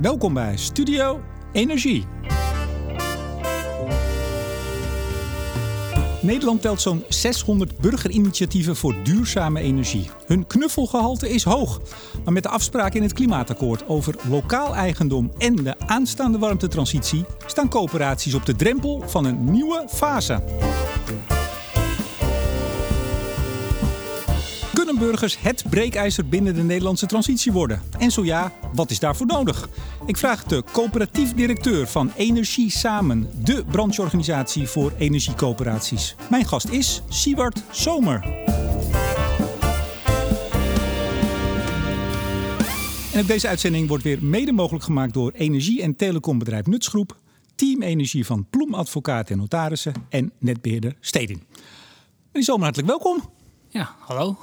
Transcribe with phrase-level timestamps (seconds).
[0.00, 1.20] Welkom bij Studio
[1.52, 2.04] Energie.
[6.20, 10.10] Nederland telt zo'n 600 burgerinitiatieven voor duurzame energie.
[10.26, 11.80] Hun knuffelgehalte is hoog.
[12.24, 17.68] Maar met de afspraken in het klimaatakkoord over lokaal eigendom en de aanstaande warmtetransitie staan
[17.68, 20.42] coöperaties op de drempel van een nieuwe fase.
[24.98, 27.82] Burgers het breekijzer binnen de Nederlandse transitie worden?
[27.98, 29.68] En zo ja, wat is daarvoor nodig?
[30.06, 36.14] Ik vraag de coöperatief directeur van Energie Samen, de brancheorganisatie voor energiecoöperaties.
[36.30, 38.24] Mijn gast is Siewart Zomer.
[43.12, 47.16] En deze uitzending wordt weer mede mogelijk gemaakt door energie- en telecombedrijf Nutsgroep,
[47.54, 51.42] Team Energie van Ploem Advocaten en Notarissen en netbeheerder Stedin.
[52.26, 53.22] Meneer Zomer, hartelijk welkom.
[53.68, 54.36] Ja, hallo.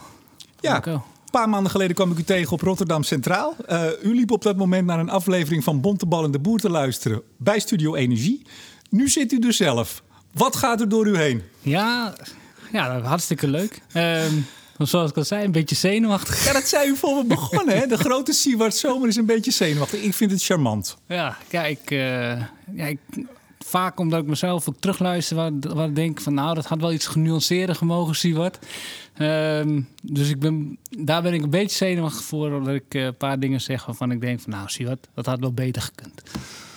[0.59, 1.01] Ja, een
[1.31, 3.55] paar maanden geleden kwam ik u tegen op Rotterdam Centraal.
[3.69, 6.69] Uh, u liep op dat moment naar een aflevering van Bontebal en de Boer te
[6.69, 8.41] luisteren bij Studio Energie.
[8.89, 10.03] Nu zit u er zelf.
[10.33, 11.43] Wat gaat er door u heen?
[11.61, 12.13] Ja,
[12.71, 13.81] ja hartstikke leuk.
[13.93, 14.45] Um,
[14.77, 16.45] zoals ik al zei, een beetje zenuwachtig.
[16.45, 17.77] Ja, dat zei u voor we begonnen.
[17.77, 17.87] Hè?
[17.87, 20.01] De grote Siewart Zomer is een beetje zenuwachtig.
[20.01, 20.97] Ik vind het charmant.
[21.07, 21.99] Ja, kijk, uh,
[22.73, 22.99] ja, ik,
[23.75, 26.93] vaak omdat ik mezelf ook terugluister, waar, waar ik denk van nou, dat had wel
[26.93, 28.59] iets genuanceerder gemogen, Siewart.
[29.19, 33.17] Um, dus ik ben, daar ben ik een beetje zenuwachtig voor, omdat ik uh, een
[33.17, 36.21] paar dingen zeg waarvan ik denk van nou, Siewart, dat had wel beter gekund.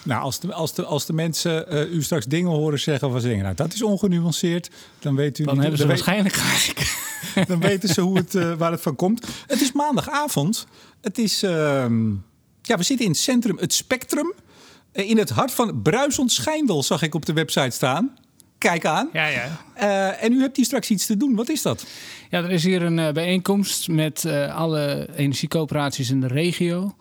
[0.05, 3.21] Nou, als de, als de, als de mensen uh, u straks dingen horen zeggen van
[3.21, 5.63] zingen, nou, dat is ongenuanceerd, dan weet u dan niet...
[5.63, 7.07] hebben ze waarschijnlijk gelijk.
[7.49, 9.27] dan weten ze hoe het, uh, waar het van komt.
[9.47, 10.67] Het is maandagavond.
[11.01, 11.51] Het is, uh,
[12.63, 14.35] ja, we zitten in het centrum, het Spectrum.
[15.07, 18.17] In het hart van Bruisend Schijndel zag ik op de website staan.
[18.59, 19.09] Kijk aan.
[19.13, 19.61] Ja, ja.
[19.77, 21.35] Uh, en u hebt hier straks iets te doen.
[21.35, 21.87] Wat is dat?
[22.31, 26.95] Ja, er is hier een uh, bijeenkomst met uh, alle energiecoöperaties in de regio.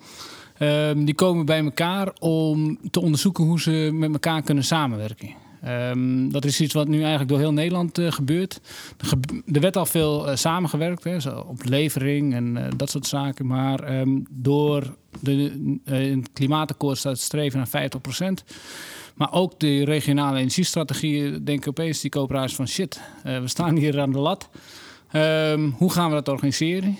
[0.59, 5.34] Um, die komen bij elkaar om te onderzoeken hoe ze met elkaar kunnen samenwerken.
[5.66, 8.61] Um, dat is iets wat nu eigenlijk door heel Nederland uh, gebeurt.
[8.98, 9.17] Er,
[9.54, 13.48] er, werd al veel uh, samengewerkt, hè, zo op levering en uh, dat soort zaken.
[13.48, 17.89] Maar um, door de, het klimaatakkoord staat streven naar
[18.42, 18.43] 50%.
[19.15, 24.11] Maar ook de regionale energiestrategieën denken opeens die coöperaties van shit, we staan hier aan
[24.11, 24.49] de lat.
[25.14, 26.98] Um, hoe gaan we dat organiseren?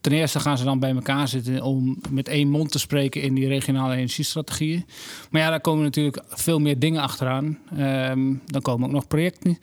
[0.00, 3.34] Ten eerste gaan ze dan bij elkaar zitten om met één mond te spreken in
[3.34, 4.86] die regionale energiestrategieën.
[5.30, 7.58] Maar ja, daar komen natuurlijk veel meer dingen achteraan.
[7.78, 9.58] Um, dan komen ook nog projecten.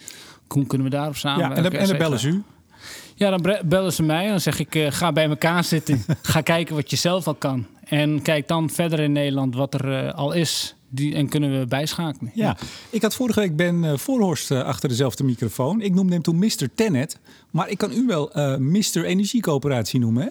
[0.48, 1.64] Hoe kunnen we daarop samenwerken?
[1.64, 2.44] Ja, en en dan bellen ze u?
[3.16, 4.28] Ja, dan bellen ze mij.
[4.28, 6.04] Dan zeg ik, uh, ga bij elkaar zitten.
[6.22, 7.66] ga kijken wat je zelf al kan.
[7.84, 10.76] En kijk dan verder in Nederland wat er uh, al is.
[10.90, 12.32] Die, en kunnen we bijschakelen.
[12.36, 12.46] Ja.
[12.46, 12.58] ja.
[12.90, 15.82] ik had vorige week Ben uh, Voorhorst uh, achter dezelfde microfoon.
[15.82, 16.68] Ik noemde hem toen Mr.
[16.76, 17.20] Tenet.
[17.52, 19.06] Maar ik kan u wel uh, Mr.
[19.06, 20.30] Energiecoöperatie noemen, hè?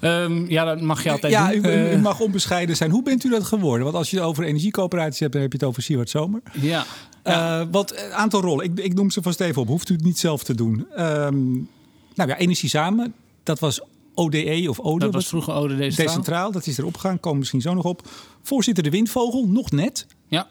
[0.00, 1.64] Um, ja, dat mag je altijd ja, doen.
[1.64, 2.90] U, u, mag onbescheiden zijn.
[2.90, 3.84] Hoe bent u dat geworden?
[3.84, 6.42] Want als je het over energiecoöperaties hebt, dan heb je het over Siewert Zomer.
[6.52, 6.84] Ja.
[7.24, 7.60] ja.
[7.60, 8.64] Uh, wat een aantal rollen.
[8.64, 9.68] Ik, ik noem ze vast even op.
[9.68, 10.86] Hoeft u het niet zelf te doen.
[10.98, 11.68] Um,
[12.14, 13.14] nou ja, Energie Samen.
[13.42, 13.80] Dat was
[14.16, 15.04] ODE of ODE.
[15.04, 16.06] Dat was vroeger ODE Decentraal.
[16.06, 17.20] Decentraal, dat is erop gegaan.
[17.20, 18.08] Komen misschien zo nog op.
[18.42, 20.06] Voorzitter De Windvogel, nog net.
[20.28, 20.48] Ja.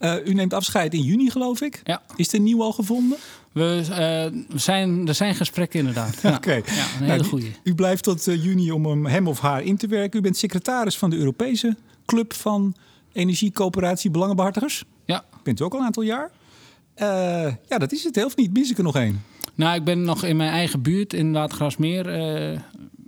[0.00, 1.80] Uh, u neemt afscheid in juni, geloof ik.
[1.84, 2.02] Ja.
[2.16, 3.18] Is er nieuw al gevonden?
[3.52, 6.16] We, uh, zijn, er zijn gesprekken inderdaad.
[6.22, 6.28] Ja.
[6.28, 6.36] Oké.
[6.36, 6.62] Okay.
[6.76, 7.46] Ja, een hele nou, goede.
[7.62, 10.18] U blijft tot uh, juni om hem of haar in te werken.
[10.18, 11.76] U bent secretaris van de Europese
[12.06, 12.74] Club van
[13.12, 14.84] Energiecoöperatie Belangenbehartigers.
[15.04, 15.24] Ja.
[15.42, 16.30] Bent u ook al een aantal jaar.
[17.68, 18.24] ja, dat is het.
[18.24, 18.52] Of niet?
[18.52, 19.22] Mis ik er nog één?
[19.54, 22.06] Nou, ik ben nog in mijn eigen buurt in Watergrasmeer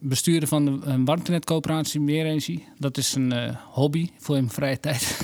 [0.00, 2.64] bestuurder van de een warmtenetcoöperatie Meerenergie.
[2.78, 5.20] Dat is een uh, hobby voor in mijn vrije tijd.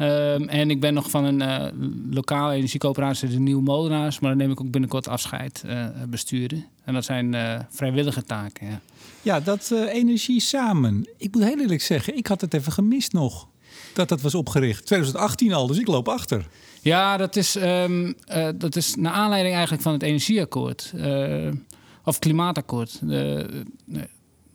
[0.00, 1.66] um, en ik ben nog van een uh,
[2.10, 4.18] lokale energiecoöperatie, de Nieuwe Molenaars.
[4.18, 6.64] Maar daar neem ik ook binnenkort afscheid uh, besturen.
[6.84, 7.36] En dat zijn
[7.70, 8.66] vrijwillige taken.
[8.66, 8.80] Ja,
[9.22, 11.08] ja dat energie samen.
[11.16, 13.48] Ik moet heel eerlijk zeggen, ik had het even gemist nog.
[13.94, 14.86] Dat dat was opgericht.
[14.86, 16.48] 2018 al, dus ik loop achter.
[16.82, 18.14] Ja, dat is, um,
[18.54, 20.92] dat is naar aanleiding eigenlijk van het energieakkoord
[22.04, 22.98] of klimaatakkoord.
[23.08, 23.46] De,
[23.84, 24.08] de,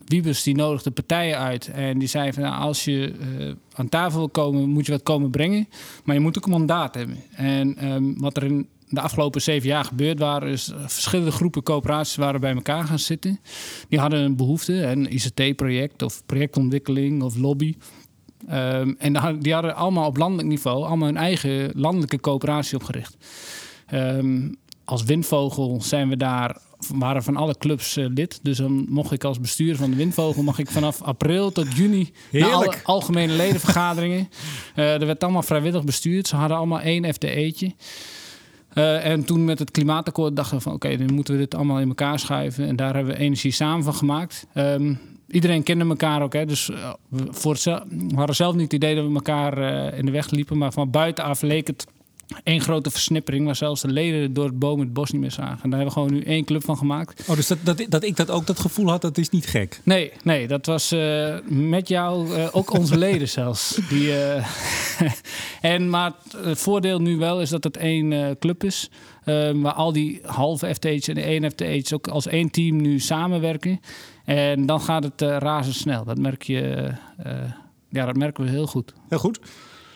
[0.06, 4.20] Wiebes die nodigde partijen uit en die zei van nou, als je uh, aan tafel
[4.20, 5.68] wil komen, moet je wat komen brengen,
[6.04, 7.18] maar je moet ook een mandaat hebben.
[7.32, 12.16] En um, wat er in de afgelopen zeven jaar gebeurd waren, is verschillende groepen coöperaties
[12.16, 13.40] waren bij elkaar gaan zitten.
[13.90, 17.76] Die hadden een behoefte, een ICT-project of projectontwikkeling of lobby.
[18.52, 23.18] Um, en die hadden allemaal op landelijk niveau allemaal hun eigen landelijke coöperatie opgericht.
[23.94, 26.58] Um, als Windvogel zijn we daar,
[26.94, 28.40] waren van alle clubs uh, lid.
[28.42, 30.44] Dus dan mocht ik als bestuur van de Windvogel...
[30.44, 34.30] mag ik vanaf april tot juni naar alle algemene ledenvergaderingen.
[34.76, 36.28] Uh, er werd allemaal vrijwillig bestuurd.
[36.28, 37.72] Ze hadden allemaal één FTE'tje.
[38.74, 40.74] Uh, en toen met het klimaatakkoord dachten we van...
[40.74, 42.68] oké, okay, dan moeten we dit allemaal in elkaar schuiven.
[42.68, 44.48] En daar hebben we energie samen van gemaakt.
[44.54, 46.34] Um, iedereen kende elkaar ook.
[46.34, 46.46] Hè?
[46.46, 46.68] Dus
[47.10, 49.58] we, voor we hadden zelf niet het idee dat we elkaar
[49.94, 50.58] in de weg liepen.
[50.58, 51.86] Maar van buitenaf leek het
[52.44, 55.64] één grote versnippering, waar zelfs de leden door het boom het bos niet meer zagen.
[55.64, 57.24] En daar hebben we gewoon nu één club van gemaakt.
[57.28, 59.82] Oh, dus dat, dat, dat ik dat ook dat gevoel had, dat is niet gek?
[59.84, 63.80] Nee, nee dat was uh, met jou uh, ook onze leden zelfs.
[63.90, 64.48] Die, uh,
[65.62, 68.90] en, maar het voordeel nu wel is dat het één club is.
[69.54, 73.80] waar al die halve FTH's en de één FTH's ook als één team nu samenwerken.
[74.26, 76.04] En dan gaat het razendsnel.
[76.04, 76.92] Dat merk je,
[77.90, 78.94] ja, dat merken we heel goed.
[79.10, 79.40] Heel goed.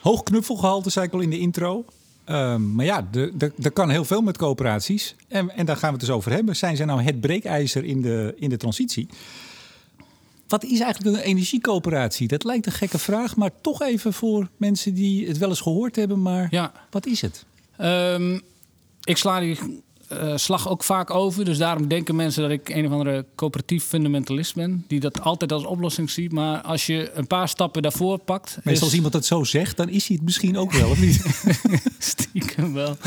[0.02, 1.86] Hoog knuffelgehalte, zei ik al in de intro.
[2.32, 3.08] Um, maar ja,
[3.62, 5.16] er kan heel veel met coöperaties.
[5.28, 6.56] En, en daar gaan we het dus over hebben.
[6.56, 9.10] Zijn zij nou het breekijzer in de, in de transitie?
[10.48, 12.28] Wat is eigenlijk een energiecoöperatie?
[12.28, 15.96] Dat lijkt een gekke vraag, maar toch even voor mensen die het wel eens gehoord
[15.96, 16.22] hebben.
[16.22, 16.72] Maar ja.
[16.90, 17.46] wat is het?
[17.82, 18.42] Um,
[19.04, 19.82] ik sla die
[20.14, 21.46] uh, slag ook vaak over.
[21.46, 24.86] Dus daarom denken mensen dat ik een of andere coöperatief fundamentalist ben.
[24.88, 26.32] Die dat altijd als oplossing ziet.
[26.32, 28.56] Maar als je een paar stappen daarvoor pakt.
[28.56, 28.82] Meestal is...
[28.82, 31.26] als iemand dat zo zegt, dan is hij het misschien ook wel, of niet?
[31.98, 32.98] Stiekem wel.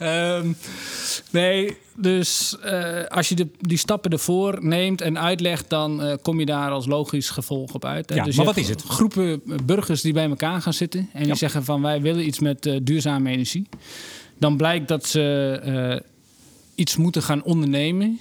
[0.00, 0.56] um,
[1.30, 6.38] nee, dus uh, als je de, die stappen ervoor neemt en uitlegt, dan uh, kom
[6.38, 8.14] je daar als logisch gevolg op uit.
[8.14, 8.82] Ja, dus maar wat is het?
[8.82, 11.34] Groepen burgers die bij elkaar gaan zitten en die ja.
[11.34, 13.68] zeggen van wij willen iets met duurzame energie
[14.40, 16.08] dan blijkt dat ze uh,
[16.74, 18.20] iets moeten gaan ondernemen.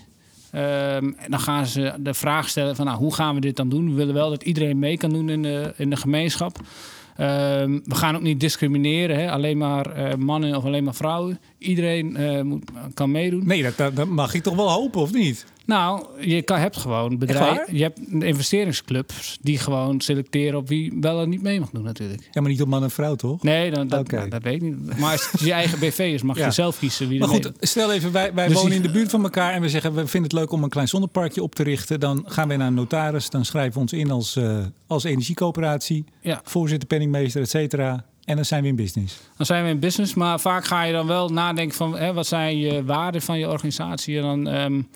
[0.55, 3.89] Um, dan gaan ze de vraag stellen van nou, hoe gaan we dit dan doen?
[3.89, 6.57] We willen wel dat iedereen mee kan doen in de, in de gemeenschap.
[6.57, 9.31] Um, we gaan ook niet discrimineren, hè?
[9.31, 11.39] alleen maar uh, mannen of alleen maar vrouwen.
[11.59, 13.47] Iedereen uh, moet, kan meedoen.
[13.47, 15.45] Nee, dat, dat, dat, mag ik toch wel hopen, of niet?
[15.69, 17.77] Nou, je kan, hebt gewoon bedrijven.
[17.77, 22.29] Je hebt investeringsclubs die gewoon selecteren op wie wel en niet mee mag doen, natuurlijk.
[22.31, 23.43] Ja, maar niet op man en vrouw, toch?
[23.43, 24.19] Nee, dan, dat, okay.
[24.19, 24.97] nou, dat weet ik niet.
[24.99, 26.45] Maar als het je eigen BV is, mag ja.
[26.45, 28.91] je zelf kiezen wie er Maar goed, stel even, wij, wij dus wonen in de
[28.91, 31.55] buurt van elkaar en we zeggen we vinden het leuk om een klein zonneparkje op
[31.55, 31.99] te richten.
[31.99, 36.05] Dan gaan wij naar een notaris, dan schrijven we ons in als, uh, als energiecoöperatie,
[36.21, 36.41] ja.
[36.43, 38.05] voorzitter, penningmeester, et cetera.
[38.29, 39.19] En dan zijn we in business.
[39.37, 42.27] Dan zijn we in business, maar vaak ga je dan wel nadenken van hè, wat
[42.27, 44.17] zijn je waarden van je organisatie.
[44.17, 44.87] En dan um,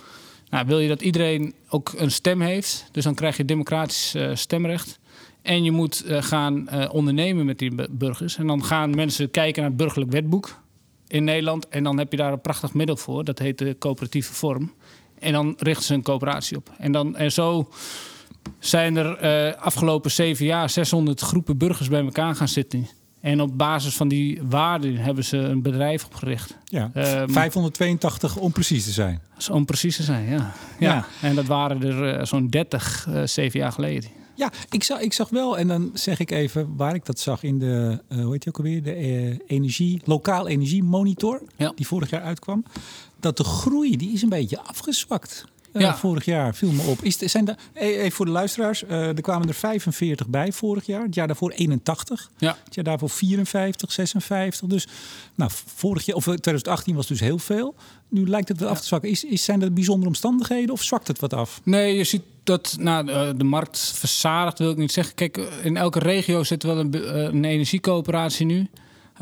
[0.50, 2.86] nou, wil je dat iedereen ook een stem heeft.
[2.92, 5.00] Dus dan krijg je democratisch uh, stemrecht.
[5.42, 8.38] En je moet uh, gaan uh, ondernemen met die burgers.
[8.38, 10.60] En dan gaan mensen kijken naar het burgerlijk wetboek
[11.08, 11.68] in Nederland.
[11.68, 13.24] En dan heb je daar een prachtig middel voor.
[13.24, 14.74] Dat heet de coöperatieve vorm.
[15.20, 16.72] En dan richten ze een coöperatie op.
[16.78, 17.70] En, dan, en zo
[18.60, 22.88] zijn er afgelopen zeven jaar 600 groepen burgers bij elkaar gaan zitten.
[23.24, 26.58] En op basis van die waarden hebben ze een bedrijf opgericht.
[26.66, 29.22] Ja, um, 582 om precies te zijn.
[29.52, 30.32] Om precies te zijn, ja.
[30.32, 30.54] ja.
[30.80, 31.06] ja.
[31.22, 34.10] En dat waren er uh, zo'n 30 uh, zeven jaar geleden.
[34.36, 37.44] Ja, ik zag, ik zag wel, en dan zeg ik even waar ik dat zag
[37.44, 41.72] in de, uh, hoe heet die ook alweer, de energie, lokaal energiemonitor, ja.
[41.76, 42.64] die vorig jaar uitkwam,
[43.20, 45.46] dat de groei die is een beetje afgezwakt.
[45.74, 45.98] Ja.
[45.98, 47.02] Vorig jaar viel me op.
[47.02, 48.84] Is, zijn de, even voor de luisteraars.
[48.84, 51.04] Uh, er kwamen er 45 bij vorig jaar.
[51.04, 52.30] Het jaar daarvoor 81.
[52.38, 52.58] Ja.
[52.64, 54.68] Het jaar daarvoor 54, 56.
[54.68, 54.88] Dus
[55.36, 57.76] nou, vorig jaar, of 2018 was dus heel veel.
[58.10, 58.74] Nu lijkt het wat ja.
[58.74, 59.10] af te zwakken.
[59.10, 61.62] Is, is, zijn er bijzondere omstandigheden of zwakt het wat af?
[61.64, 63.06] Nee, je ziet dat nou,
[63.38, 65.16] de markt verzadigt, wil ik niet zeggen.
[65.16, 68.70] Kijk, in elke regio zit wel een, een energiecoöperatie nu.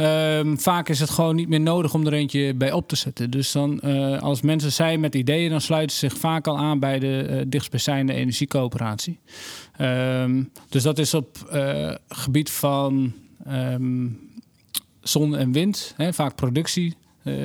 [0.02, 3.30] Um, vaak is het gewoon niet meer nodig om er eentje bij op te zetten.
[3.30, 6.80] Dus dan, uh, als mensen zijn met ideeën, dan sluiten ze zich vaak al aan
[6.80, 9.20] bij de uh, dichtstbijzijnde energiecoöperatie.
[9.82, 13.14] Um, dus dat is op uh, gebied van
[13.48, 14.20] um,
[15.02, 16.96] zon en wind, hè, vaak productie.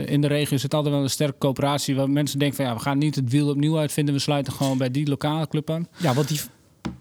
[0.07, 2.81] in de regio zit altijd wel een sterke coöperatie waar mensen denken van ja, we
[2.81, 5.89] gaan niet het wiel opnieuw uitvinden, we sluiten gewoon bij die lokale club aan.
[5.97, 6.41] Ja, want die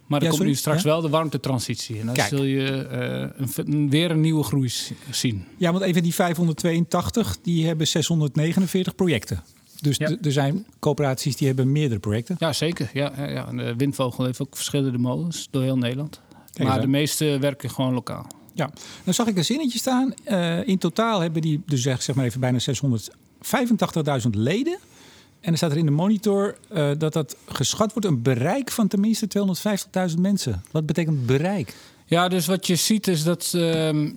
[0.07, 0.89] maar er ja, komt nu straks ja?
[0.89, 1.99] wel de warmtetransitie.
[1.99, 2.27] En dan Kijk.
[2.27, 2.87] zul je
[3.37, 4.71] uh, een, weer een nieuwe groei
[5.11, 5.45] zien.
[5.57, 9.43] Ja, want even die 582, die hebben 649 projecten.
[9.81, 10.17] Dus ja.
[10.21, 12.35] er zijn coöperaties die hebben meerdere projecten.
[12.39, 12.89] Ja, zeker.
[12.93, 16.21] Ja, ja, de Windvogel heeft ook verschillende molens door heel Nederland.
[16.53, 18.27] Kijk, maar de meeste werken gewoon lokaal.
[18.53, 18.69] Ja,
[19.03, 20.13] dan zag ik een zinnetje staan.
[20.27, 24.77] Uh, in totaal hebben die, dus zeg maar even bijna 685.000 leden.
[25.45, 28.87] En er staat er in de monitor uh, dat dat geschat wordt een bereik van
[28.87, 29.27] tenminste
[30.09, 30.63] 250.000 mensen.
[30.71, 31.75] Wat betekent bereik?
[32.05, 33.61] Ja, dus wat je ziet is dat uh,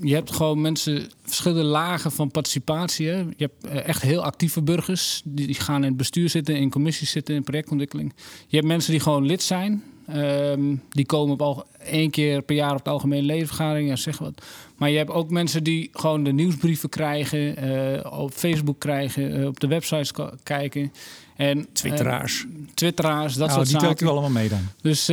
[0.00, 3.08] je hebt gewoon mensen, verschillende lagen van participatie.
[3.08, 3.16] Hè.
[3.16, 6.70] Je hebt uh, echt heel actieve burgers, die, die, gaan in het bestuur zitten, in
[6.70, 8.12] commissies zitten, in projectontwikkeling.
[8.46, 9.82] Je hebt mensen die gewoon lid zijn.
[10.16, 14.18] Um, die komen op al één keer per jaar op de algemene ledenvergadering en zeg
[14.18, 14.42] wat.
[14.76, 19.46] Maar je hebt ook mensen die gewoon de nieuwsbrieven krijgen, uh, op Facebook krijgen, uh,
[19.46, 20.12] op de websites
[20.42, 20.92] kijken.
[21.36, 22.44] En, Twitteraars.
[22.44, 23.96] Uh, Twitteraars, dat nou, soort die zaken.
[23.96, 24.60] Die allemaal mee dan.
[24.82, 25.06] Dus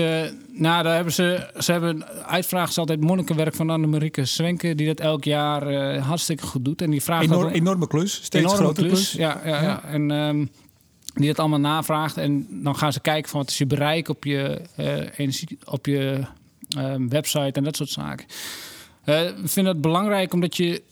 [0.53, 4.99] nou, daar hebben ze, ze hebben uitvragen ze altijd monnikenwerk van Annemarieke Swenke, die dat
[4.99, 6.81] elk jaar hartstikke goed doet.
[6.81, 9.09] En die vragen Enorm, enorme klus, steeds enorme grotere klus.
[9.09, 9.11] klus.
[9.11, 9.61] Ja, ja, ja.
[9.61, 9.83] ja.
[9.83, 10.49] En um,
[11.15, 12.17] die het allemaal navraagt.
[12.17, 15.85] En dan gaan ze kijken van wat is je bereik op je, uh, energie, op
[15.85, 16.25] je
[16.77, 18.25] uh, website en dat soort zaken.
[18.25, 18.35] Uh,
[19.05, 20.83] we vinden het belangrijk omdat je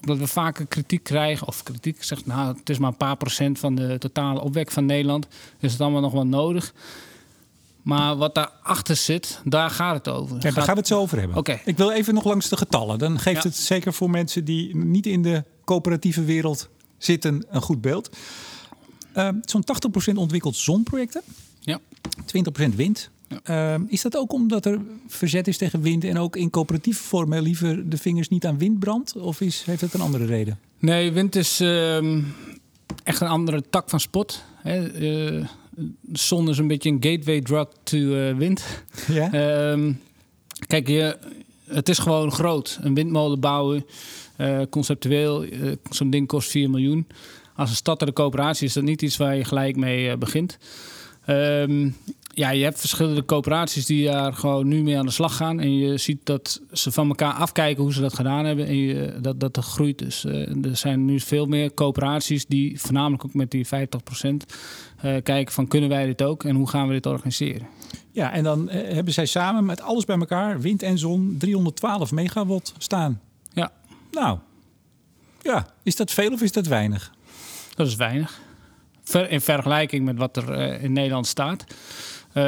[0.00, 3.58] omdat we vaker kritiek krijgen, of kritiek zegt, nou, het is maar een paar procent
[3.58, 5.26] van de totale opwek van Nederland,
[5.58, 6.72] is het allemaal nog wel nodig.
[7.82, 10.36] Maar wat daarachter zit, daar gaat het over.
[10.36, 11.36] Ja, daar gaan we het zo over hebben.
[11.36, 11.60] Oké.
[11.64, 12.98] Ik wil even nog langs de getallen.
[12.98, 16.68] Dan geeft het zeker voor mensen die niet in de coöperatieve wereld
[16.98, 18.16] zitten een goed beeld.
[19.16, 19.64] Uh, Zo'n
[20.12, 21.22] 80% ontwikkelt zonprojecten.
[21.60, 21.80] Ja.
[22.70, 23.10] 20% wind.
[23.44, 23.74] Ja.
[23.74, 27.42] Uh, is dat ook omdat er verzet is tegen wind en ook in coöperatieve vormen
[27.42, 29.16] liever de vingers niet aan wind brandt?
[29.16, 30.58] Of is, heeft het een andere reden?
[30.78, 32.16] Nee, wind is uh,
[33.04, 34.42] echt een andere tak van spot.
[34.56, 35.00] Hè.
[35.00, 35.46] Uh,
[36.12, 38.64] zon is een beetje een gateway drug to uh, wind.
[39.08, 39.28] Ja?
[40.66, 41.18] kijk, je,
[41.64, 42.78] het is gewoon groot.
[42.80, 43.84] Een windmolen bouwen,
[44.38, 45.44] uh, conceptueel,
[45.90, 47.06] zo'n ding kost 4 miljoen
[47.56, 50.16] als een stad of de coöperatie is dat niet iets waar je gelijk mee uh,
[50.16, 50.58] begint.
[51.26, 51.96] Um,
[52.34, 55.60] ja, je hebt verschillende coöperaties die daar gewoon nu mee aan de slag gaan.
[55.60, 58.66] En je ziet dat ze van elkaar afkijken hoe ze dat gedaan hebben.
[58.66, 60.24] En je, dat, dat er groeit dus.
[60.24, 65.52] Uh, er zijn nu veel meer coöperaties die voornamelijk ook met die 50% uh, kijken
[65.52, 67.66] van kunnen wij dit ook en hoe gaan we dit organiseren.
[68.10, 72.12] Ja, en dan uh, hebben zij samen met alles bij elkaar, wind en zon, 312
[72.12, 73.20] megawatt staan.
[73.52, 73.72] Ja.
[74.10, 74.38] Nou,
[75.42, 77.12] ja, is dat veel of is dat weinig?
[77.74, 78.40] Dat is weinig.
[79.28, 81.64] In vergelijking met wat er uh, in Nederland staat.
[82.28, 82.44] Uh,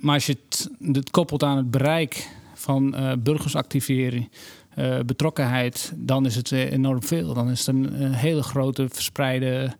[0.00, 0.36] maar als je
[0.92, 4.28] het, koppelt aan het bereik van uh, burgers activeren,
[4.78, 7.34] uh, betrokkenheid, dan is het enorm veel.
[7.34, 9.76] Dan is het een, een hele grote verspreide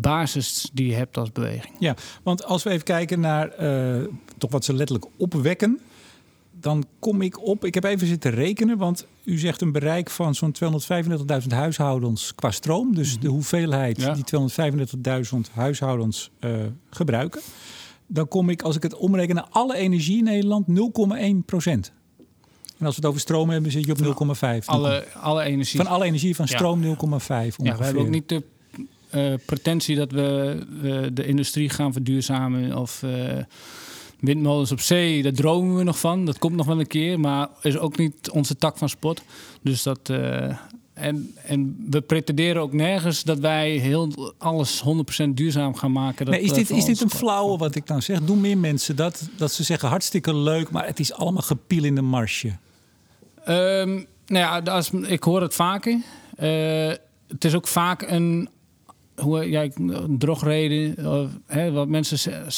[0.00, 1.74] basis die je hebt als beweging.
[1.78, 3.50] Ja, want als we even kijken naar
[4.38, 5.80] toch wat ze letterlijk opwekken
[6.66, 7.64] dan kom ik op.
[7.64, 10.54] Ik heb even zitten rekenen, want u zegt een bereik van zo'n
[11.42, 12.94] 235.000 huishoudens qua stroom.
[12.94, 13.28] Dus de mhm.
[13.28, 14.14] hoeveelheid ja.
[14.14, 14.24] die
[15.46, 16.50] 235.000 huishoudens uh,
[16.90, 17.40] gebruiken.
[18.06, 20.74] Dan kom ik, als ik het omreken naar alle energie in Nederland, 0,1
[21.44, 21.92] procent.
[22.78, 24.64] En als we het over stroom hebben, zit je op 0,5.
[24.64, 25.80] Alle, alle energie.
[25.80, 26.94] Van alle energie van stroom ja.
[26.94, 26.98] 0,5
[27.56, 28.42] Ja, we hebben ook niet de
[29.14, 33.02] uh, pretentie dat we uh, de industrie gaan verduurzamen of...
[34.20, 36.24] Windmolens op zee, daar dromen we nog van.
[36.24, 39.22] Dat komt nog wel een keer, maar is ook niet onze tak van sport.
[39.62, 40.08] Dus dat.
[40.10, 40.56] Uh,
[40.96, 44.84] en, en we pretenderen ook nergens dat wij heel alles
[45.24, 46.24] 100% duurzaam gaan maken.
[46.24, 48.20] Dat, nee, is dit, is dit een flauwe wat ik nou zeg?
[48.20, 49.28] Doen meer mensen dat?
[49.36, 52.52] Dat ze zeggen hartstikke leuk, maar het is allemaal gepiel in de marsje.
[53.48, 55.92] Um, nou ja, als, ik hoor het vaker.
[55.92, 56.92] Uh,
[57.28, 58.48] het is ook vaak een,
[59.16, 59.68] hoe, ja,
[60.08, 61.12] drogreden.
[61.12, 62.52] Of, hè, wat mensen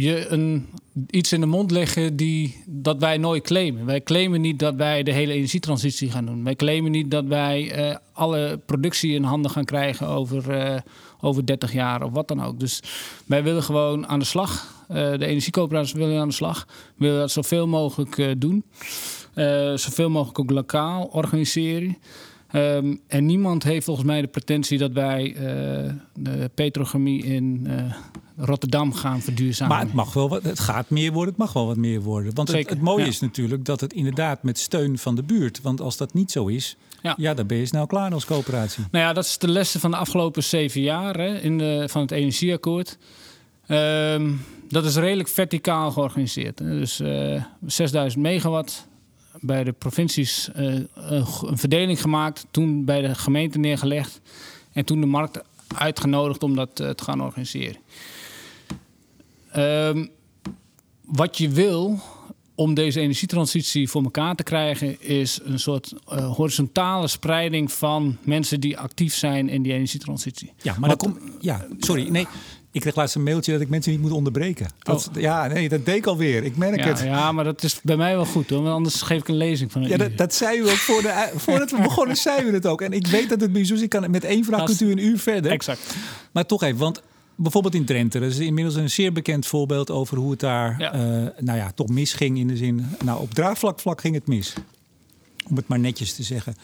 [0.00, 0.66] je een,
[1.10, 3.86] iets in de mond leggen die, dat wij nooit claimen.
[3.86, 6.44] Wij claimen niet dat wij de hele energietransitie gaan doen.
[6.44, 10.80] Wij claimen niet dat wij uh, alle productie in handen gaan krijgen over, uh,
[11.20, 12.60] over 30 jaar of wat dan ook.
[12.60, 12.82] Dus
[13.26, 14.76] wij willen gewoon aan de slag.
[14.90, 16.66] Uh, de energiecoöperaties willen aan de slag.
[16.96, 18.64] We willen dat zoveel mogelijk doen.
[19.74, 21.96] zoveel mogelijk ook lokaal organiseren.
[22.52, 25.36] Um, en niemand heeft volgens mij de pretentie dat wij
[26.14, 27.66] de petrochemie in
[28.38, 29.76] Rotterdam gaan verduurzamen.
[29.76, 32.34] Maar het mag wel wat, het gaat meer worden, het mag wel wat meer worden.
[32.34, 33.08] Want het, het, mooie ja.
[33.08, 35.60] is natuurlijk dat het inderdaad met steun van de buurt.
[35.60, 38.84] Want als dat niet zo is, ja, ja dan ben je snel klaar als coöperatie.
[38.90, 42.02] Nou ja, dat is de lessen van de afgelopen zeven jaar hè, in de, van
[42.02, 42.98] het energieakkoord.
[43.68, 46.58] Um, dat is redelijk verticaal georganiseerd.
[46.58, 46.78] Hè.
[46.78, 48.86] Dus uh, eh, 6000 megawatt
[49.40, 54.20] bij de provincies uh, een verdeling gemaakt, toen bij de gemeente neergelegd
[54.72, 55.40] en toen de markt
[55.74, 57.76] uitgenodigd om dat uh, te gaan organiseren.
[59.58, 60.10] Um,
[61.04, 62.00] wat je wil
[62.54, 68.60] om deze energietransitie voor elkaar te krijgen, is een soort uh, horizontale spreiding van mensen
[68.60, 70.52] die actief zijn in die energietransitie.
[70.62, 72.26] Ja, maar Wat, dan kom, ja, sorry, nee,
[72.72, 74.70] ik kreeg laatst een mailtje dat ik mensen niet moet onderbreken.
[74.78, 75.22] Dat, oh.
[75.22, 76.44] Ja, nee, dat deed ik alweer.
[76.44, 77.00] Ik merk ja, het.
[77.00, 78.62] Ja, maar dat is bij mij wel goed hoor.
[78.62, 81.02] Want anders geef ik een lezing van een Ja, dat, dat, zei u ook voor
[81.02, 82.82] de, voordat we begonnen, zei u het ook.
[82.82, 85.50] En ik weet dat het bij kan met één vraag kunt u een uur verder.
[85.50, 85.96] Exact.
[86.32, 87.02] Maar toch even, want
[87.38, 90.94] bijvoorbeeld in Drenthe, dat is inmiddels een zeer bekend voorbeeld over hoe het daar, ja.
[90.94, 92.86] Uh, nou ja, toch misging in de zin.
[93.04, 94.54] Nou, op draagvlak vlak ging het mis.
[95.48, 96.54] Om het maar netjes te zeggen.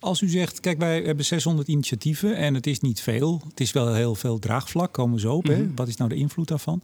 [0.00, 3.42] Als u zegt, kijk, wij hebben 600 initiatieven en het is niet veel.
[3.48, 5.48] Het is wel heel veel draagvlak, komen we zo op.
[5.48, 5.72] Mm -hmm.
[5.74, 6.82] Wat is nou de invloed daarvan?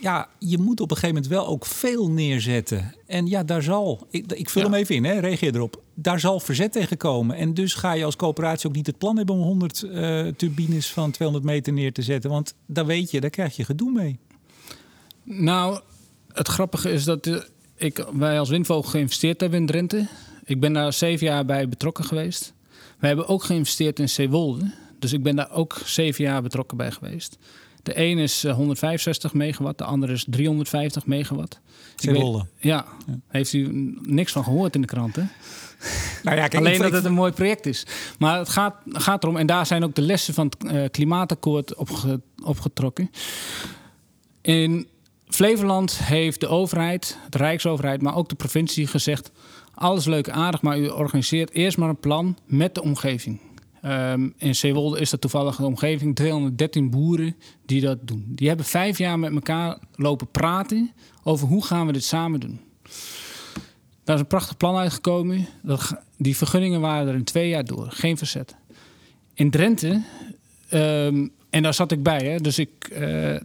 [0.00, 2.94] Ja, je moet op een gegeven moment wel ook veel neerzetten.
[3.06, 4.68] En ja, daar zal, ik, ik vul ja.
[4.68, 5.82] hem even in, hè, reageer erop.
[5.94, 7.36] Daar zal verzet tegen komen.
[7.36, 10.92] En dus ga je als coöperatie ook niet het plan hebben om 100 uh, turbines
[10.92, 12.30] van 200 meter neer te zetten.
[12.30, 14.18] Want daar weet je, daar krijg je gedoe mee.
[15.22, 15.80] Nou,
[16.32, 20.06] het grappige is dat de, ik, wij als Windvogel geïnvesteerd hebben in Drenthe.
[20.44, 22.54] Ik ben daar zeven jaar bij betrokken geweest.
[22.98, 24.72] We hebben ook geïnvesteerd in Zeewolde.
[24.98, 27.38] Dus ik ben daar ook zeven jaar betrokken bij geweest.
[27.82, 31.60] De een is 165 megawatt, de andere is 350 megawatt.
[31.96, 32.46] Zeewolde.
[32.58, 32.86] Ja,
[33.28, 33.68] heeft u
[34.02, 35.22] niks van gehoord in de krant, hè?
[36.22, 37.86] Nou ja, kijk, Alleen ik- dat ik- het een mooi project is.
[38.18, 41.74] Maar het gaat, gaat erom, en daar zijn ook de lessen van het eh, klimaatakkoord
[41.74, 43.10] opge- opgetrokken.
[44.42, 44.86] In
[45.28, 49.30] Flevoland heeft de overheid, de Rijksoverheid, maar ook de provincie gezegd...
[49.74, 53.40] alles leuk en aardig, maar u organiseert eerst maar een plan met de omgeving.
[53.82, 58.24] Ehm, in Zeewolde is dat toevallig de omgeving, 213 boeren die dat doen.
[58.28, 62.60] Die hebben vijf jaar met elkaar lopen praten over hoe gaan we dit samen doen.
[64.04, 65.46] Daar is een prachtig plan uitgekomen.
[65.62, 67.86] Dat, die vergunningen waren er in twee jaar door.
[67.90, 68.56] Geen verzet.
[69.34, 70.02] In Drenthe,
[70.68, 73.42] ehm, en daar zat ik bij, hè, dus ik, eh, eh,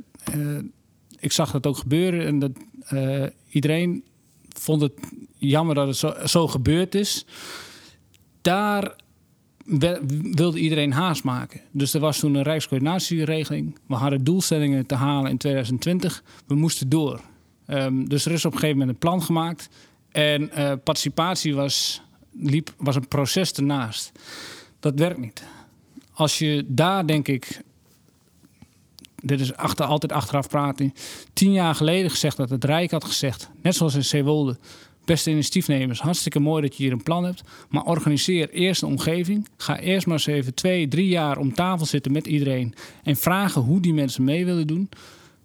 [1.19, 2.25] ik zag dat ook gebeuren.
[2.25, 2.51] En dat,
[2.85, 4.03] eh, iedereen
[4.49, 4.93] vond het
[5.37, 7.25] jammer dat het zo, zo gebeurd is.
[8.41, 8.95] Daar
[10.31, 11.61] wilde iedereen haast maken.
[11.71, 13.77] Dus er was toen een Rijkscoördinatieregeling.
[13.87, 16.23] We hadden doelstellingen te halen in 2020.
[16.47, 17.21] We moesten door.
[17.65, 19.69] Ehm, dus er is op een gegeven moment een plan gemaakt.
[20.11, 22.01] En eh, participatie was,
[22.31, 24.11] liep, was een proces ernaast.
[24.79, 25.43] Dat werkt niet.
[26.13, 27.61] Als je daar, denk ik,
[29.21, 30.93] dit is achter, altijd achteraf praten,
[31.33, 34.57] tien jaar geleden gezegd dat het Rijk had gezegd, net zoals in Zeewolde,
[35.09, 39.47] beste initiatiefnemers, hartstikke mooi dat je hier een plan hebt, maar organiseer eerst een omgeving.
[39.57, 42.73] Ga eerst maar eens even twee, drie jaar om tafel zitten met iedereen
[43.03, 44.89] en vragen hoe die mensen mee willen doen.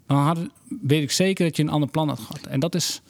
[0.06, 0.38] Dan had,
[0.82, 2.46] weet ik zeker dat je een ander plan had gehad.
[2.46, 3.00] En dat is,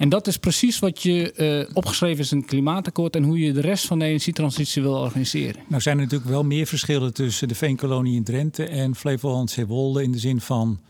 [0.00, 3.52] en dat is precies wat je eh, opgeschreven is in het klimaatakkoord en hoe je
[3.52, 5.62] de rest van de energietransitie wil organiseren.
[5.68, 10.02] Nou zijn er natuurlijk wel meer verschillen tussen de veenkolonie in Drenthe en Flevoland-Zeewolde.
[10.02, 10.80] In de zin van,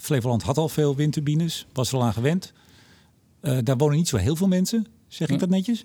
[0.00, 2.52] Flevoland had al veel windturbines, was er al aan gewend.
[3.40, 5.40] Eh, daar wonen niet zo heel veel mensen, zeg ik Ja.
[5.40, 5.84] dat netjes?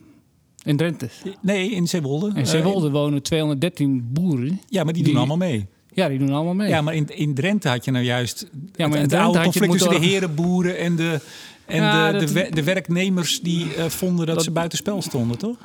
[0.63, 1.10] In Drenthe.
[1.41, 2.27] Nee, in Zeewolde.
[2.29, 4.60] In Eh, Zeewolde wonen 213 boeren.
[4.70, 5.65] ja, maar die, die- doen allemaal mee.
[5.94, 6.70] Ja, die doen allemaal mee.
[6.70, 8.39] Ja, maar in, in Drenthe had je nou juist
[8.75, 11.20] Ja, maar het, in het oude conflict tussen de herenboeren en de,
[11.67, 15.38] en Ja, de, de, we- de werknemers die eh, vonden dat, Dat- ze buitenspel stonden,
[15.38, 15.58] toch?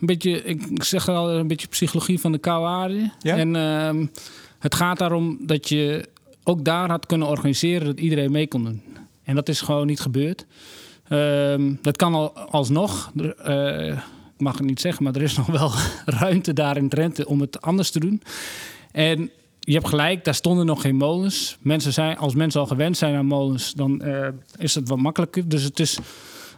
[0.00, 3.10] Een beetje, ik zeg al, een beetje psychologie van de koude aarde.
[3.20, 3.36] Ja?
[3.36, 4.06] En ehm,
[4.58, 6.08] het gaat daarom dat je
[6.44, 8.82] ook daar had kunnen organiseren dat iedereen mee kon doen.
[9.24, 10.46] En dat is gewoon niet gebeurd.
[11.08, 13.12] Ehm, dat kan al alsnog.
[13.16, 13.96] Er, eh,
[14.34, 15.72] ik mag het niet zeggen, maar er is nog wel
[16.20, 18.22] ruimte daar in Drenthe om het anders te doen.
[18.92, 19.30] En
[19.66, 21.56] je hebt gelijk, daar stonden nog geen molens.
[21.60, 25.48] Mensen zijn, als mensen al gewend zijn aan molens, dan eh, is het wat makkelijker.
[25.48, 25.98] Dus het is,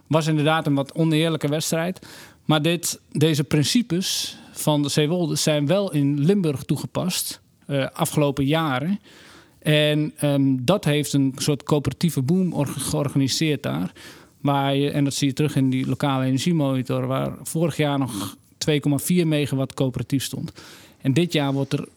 [0.07, 2.07] was inderdaad een wat oneerlijke wedstrijd.
[2.44, 9.01] Maar dit, deze principes van de Zeewolde zijn wel in Limburg toegepast eh, afgelopen jaren.
[9.59, 13.92] En ehm, dat heeft een soort coöperatieve boom orga- georganiseerd daar.
[14.40, 18.37] Waar je, en dat zie je terug in die lokale energiemonitor, waar vorig jaar nog
[18.71, 20.53] 2,4 megawatt coöperatief stond.
[21.01, 21.88] En dit jaar wordt er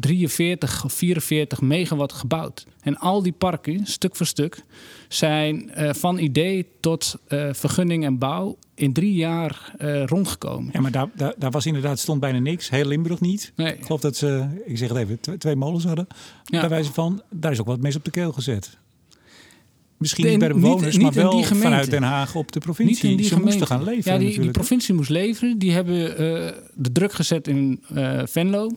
[0.00, 2.66] 43 of 44 megawatt gebouwd.
[2.80, 4.62] En al die parken, stuk voor stuk,
[5.08, 10.70] zijn eh, van idee tot eh, vergunning en bouw in drie jaar eh, rondgekomen.
[10.72, 12.70] Ja, maar daar, daar, daar was inderdaad stond bijna niks.
[12.70, 13.52] Heel Limburg niet.
[13.56, 13.74] Nee.
[13.74, 16.06] Ik geloof dat ze, ik zeg het even, twee, twee molens hadden.
[16.44, 16.60] Ja.
[16.60, 18.78] Bij wijze van, daar is ook wat mes op de keel gezet.
[19.96, 21.68] Misschien niet bij de bewoners, niet maar wel die gemeente.
[21.68, 22.94] vanuit Den Haag op de provincie.
[22.94, 23.58] Niet in die ze gemeente.
[23.58, 25.58] moesten gaan leven Ja, die, die provincie moest leveren.
[25.58, 26.16] Die hebben
[26.74, 27.82] de druk gezet in
[28.24, 28.70] Venlo.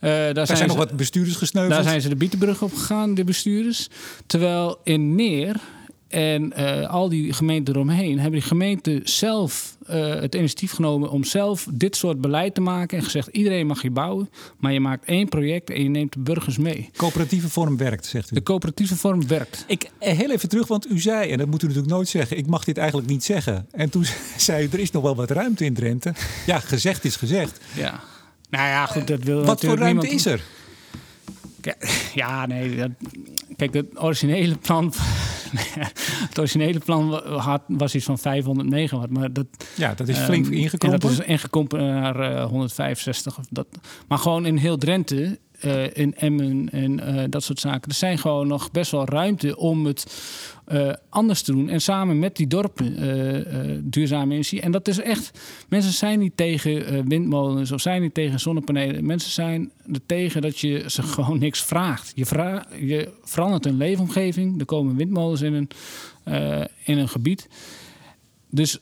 [0.00, 1.74] Eh, daar Daar zijn, nog wat bestuurders gesneuveld.
[1.74, 3.88] Daar zijn ze de Bietenbrug op gegaan, de bestuurders.
[4.26, 5.60] Terwijl in Neer
[6.08, 8.18] en eh, al die gemeenten eromheen...
[8.18, 11.10] hebben die gemeenten zelf eh, het initiatief genomen...
[11.10, 12.98] om zelf dit soort beleid te maken.
[12.98, 14.30] En gezegd, iedereen mag hier bouwen.
[14.58, 16.90] Maar je maakt één project en je neemt de burgers mee.
[16.96, 18.34] Coöperatieve vorm werkt, zegt u.
[18.34, 19.64] De coöperatieve vorm werkt.
[19.66, 22.36] Ik, heel even terug, want u zei, en dat moet u natuurlijk nooit zeggen...
[22.36, 23.66] ik mag dit eigenlijk niet zeggen.
[23.70, 24.04] En toen
[24.36, 26.12] zei u, er is nog wel wat ruimte in Drenthe.
[26.46, 27.60] Ja, gezegd is gezegd.
[27.74, 28.00] Ja.
[28.56, 30.40] Nou ja, goed, dat wil Wat voor ruimte niemand- is er?
[32.14, 32.76] Ja, nee.
[32.76, 32.90] Dat,
[33.56, 34.92] kijk, het originele plan.
[36.28, 39.10] het originele plan had, was iets van 500 megawatt.
[39.10, 41.00] Maar dat, Ja, dat is flink ehm, ingekrompen.
[41.00, 43.38] En dat is ingekrompen naar eh, 165.
[43.38, 43.66] Of dat.
[44.08, 47.88] Maar gewoon in heel Drenthe, eh, in Emmen en eh, dat soort zaken.
[47.88, 50.22] Er zijn gewoon nog best wel ruimte om het
[50.64, 51.68] eh, anders te doen.
[51.68, 54.60] En samen met die dorpen duurzame energie.
[54.60, 55.38] En dat is echt...
[55.68, 59.06] Mensen zijn niet tegen windmolens of zijn niet tegen zonnepanelen.
[59.06, 62.12] Mensen zijn er tegen dat je ze gewoon niks vraagt.
[62.14, 62.24] Je,
[62.86, 64.60] je verandert een leefomgeving.
[64.60, 65.68] Er komen windmolens in een,
[66.84, 67.48] in een gebied.
[68.50, 68.78] Dus,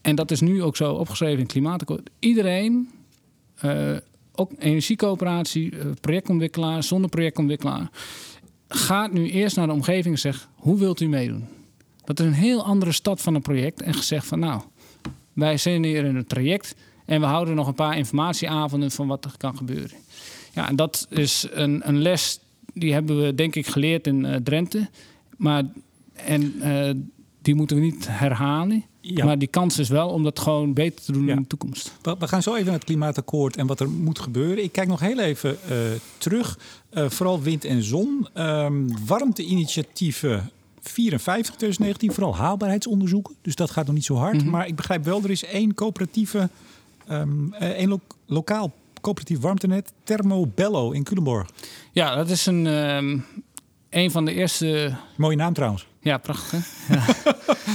[0.00, 2.10] en dat is nu ook zo opgeschreven in het klimaatakkoord.
[2.18, 2.90] Iedereen,
[4.34, 7.90] ook energiecoöperatie, eh, projectontwikkelaar, zonder projectontwikkelaar,
[8.68, 11.44] gaat nu eerst naar de omgeving en zegt: hoe wilt u meedoen?
[12.04, 14.60] Dat is een heel andere stad van een project en gezegd van nou,
[15.32, 19.24] wij zijn hier in een traject en we houden nog een paar informatieavonden van wat
[19.24, 19.96] er kan gebeuren.
[20.54, 22.40] Ja, en dat is een, een les
[22.74, 24.88] die hebben we denk ik geleerd in uh, Drenthe.
[25.36, 25.64] Maar,
[26.12, 26.90] en uh,
[27.42, 28.84] die moeten we niet herhalen.
[29.04, 29.24] Ja.
[29.24, 31.92] Maar die kans is wel om dat gewoon beter te doen in de toekomst.
[32.02, 34.64] We, gaan zo even naar het klimaatakkoord en wat er moet gebeuren.
[34.64, 35.76] Ik kijk nog heel even uh,
[36.18, 36.58] terug.
[36.92, 38.28] vooral wind en zon.
[38.34, 43.34] Um, warmteinitiatieven 54 2019, vooral haalbaarheidsonderzoeken.
[43.42, 44.34] Dus dat gaat nog niet zo hard.
[44.34, 44.50] Mm -hmm.
[44.50, 46.48] Maar ik begrijp wel, er is één coöperatieve,
[47.10, 51.50] um, één lo lokaal coöperatief warmtenet, Thermobello in Culemborg.
[51.92, 53.24] Ja, dat is een, um,
[53.90, 54.96] een van de eerste...
[55.16, 55.86] Mooie naam trouwens.
[56.02, 57.04] Ja, prachtig ja.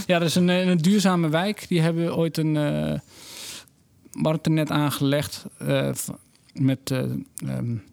[0.07, 1.65] ja, dat is een, een duurzame wijk.
[1.67, 2.99] Die hebben ooit een uh,
[4.11, 5.91] warmtenet aangelegd uh,
[6.53, 6.99] met uh,
[7.43, 7.83] um,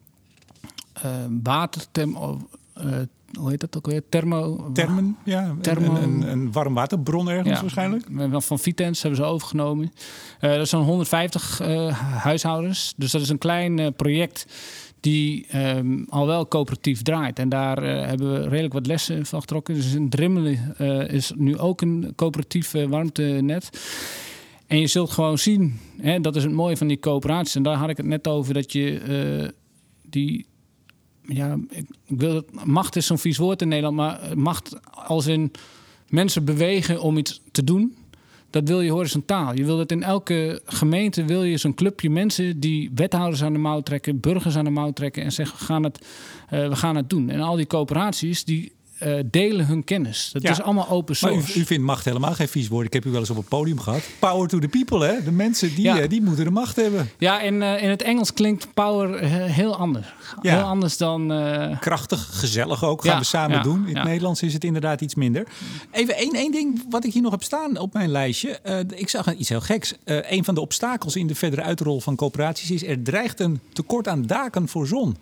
[1.43, 1.83] water
[3.39, 4.03] hoe heet dat ook weer?
[4.09, 4.71] Thermo...
[4.73, 5.57] Thermen, ja.
[5.61, 5.95] Thermo...
[5.95, 8.07] Een, een, een warm waterbron ergens ja, waarschijnlijk.
[8.33, 9.93] Van Vitens hebben ze overgenomen.
[10.41, 12.95] Uh, dat zijn 150 uh, huishoudens.
[12.97, 14.47] Dus dat is een klein uh, project
[15.01, 17.39] die um, al wel coöperatief draait.
[17.39, 19.75] En daar hebben we redelijk wat lessen van getrokken.
[19.75, 20.77] Dus in Drimmelen
[21.09, 23.71] is nu ook een coöperatief warmtenet.
[24.67, 27.55] En je zult gewoon zien, hè, dat is het mooie van die coöperaties.
[27.55, 29.53] En daar had ik het net over, dat je
[30.03, 30.47] die
[31.27, 35.53] ja, ik wil macht is zo'n vies woord in Nederland, maar macht als in
[36.09, 37.97] mensen bewegen om iets te doen.
[38.51, 39.57] Dat wil je horizontaal.
[39.57, 43.59] Je wil dat in elke gemeente wil je zo'n clubje mensen die wethouders aan de
[43.59, 46.07] mouw trekken, burgers aan de mouw trekken en zeggen we gaan het,
[46.53, 47.31] uh, we gaan het doen.
[47.31, 50.31] En al die coöperaties die uh, delen hun kennis.
[50.33, 51.39] Dat is allemaal open source.
[51.39, 52.87] Maar u, u, vindt macht helemaal geen vies woord.
[52.87, 54.03] Ik heb u wel eens op het podium gehad.
[54.19, 55.23] Power to the people, hè?
[55.23, 56.03] De mensen die, ja.
[56.03, 57.11] uh, die moeten de macht hebben.
[57.19, 60.07] Ja, in, uh, in het Engels klinkt power heel anders.
[60.43, 60.57] Ja.
[60.57, 61.23] Heel anders dan...
[61.81, 63.03] Krachtig, gezellig ook.
[63.03, 63.89] Gaan ja, we samen doen.
[63.89, 65.47] In het Nederlands is het inderdaad iets minder.
[65.91, 68.59] Even één, één ding wat ik hier nog heb staan op mijn lijstje.
[68.95, 69.95] ik zag iets heel geks.
[70.05, 72.85] een van de obstakels in de verdere uitrol van coöperaties is...
[72.85, 75.17] er dreigt een tekort aan daken voor zon.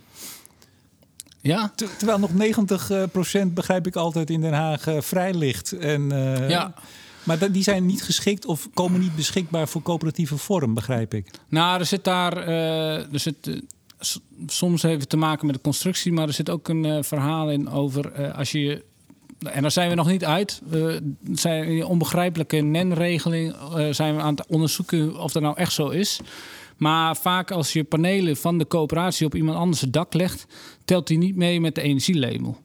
[1.42, 1.72] Ja.
[1.74, 5.72] terwijl nog 90% begrijp ik altijd in Den Haag uh, vrij ligt.
[5.72, 6.74] En, uh, ja.
[7.22, 11.30] Maar die zijn niet geschikt of komen niet beschikbaar voor coöperatieve vorm, begrijp ik.
[11.48, 12.48] Nou, er zit daar.
[12.48, 13.62] Uh, er zit,
[14.46, 17.70] soms heeft het te maken met de constructie, maar er zit ook een verhaal in
[17.70, 18.84] over als je.
[19.38, 20.62] En daar zijn we nog niet uit.
[21.32, 23.54] Zijn onbegrijpelijke NEN-regeling
[23.90, 26.20] zijn we aan het onderzoeken of dat nou echt zo is.
[26.82, 30.46] Maar vaak als je panelen van de coöperatie op iemand anders dak legt,
[30.84, 32.56] telt die niet mee met de energielabel.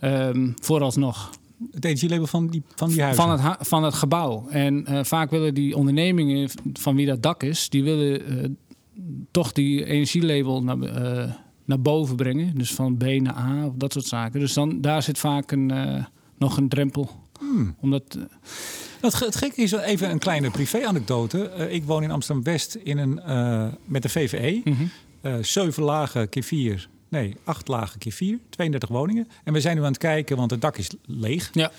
[0.00, 1.30] Um, vooralsnog.
[1.70, 3.22] Het energielabel van die, van die huizen?
[3.22, 4.48] Van het, van het gebouw.
[4.48, 8.48] En uh, vaak willen die ondernemingen van wie dat dak is, die willen uh,
[9.30, 11.32] toch die energielabel naar, uh,
[11.64, 12.58] naar boven brengen.
[12.58, 14.40] Dus van B naar A of dat soort zaken.
[14.40, 15.72] Dus dan, daar zit vaak een,
[16.38, 17.10] nog een drempel.
[17.42, 17.76] Hmm.
[17.80, 18.18] Omdat,
[19.00, 21.52] het, het gekke is even een kleine privé-anekdote.
[21.58, 24.60] Uh, ik woon in Amsterdam-West in een, uh, met de VVE.
[24.64, 24.90] Mm -hmm.
[25.22, 26.88] uh, zeven lagen keer vier.
[27.08, 28.38] Nee, acht lagen keer vier.
[28.50, 29.28] 32 woningen.
[29.44, 31.50] En we zijn nu aan het kijken, want het dak is leeg.
[31.52, 31.70] Ja.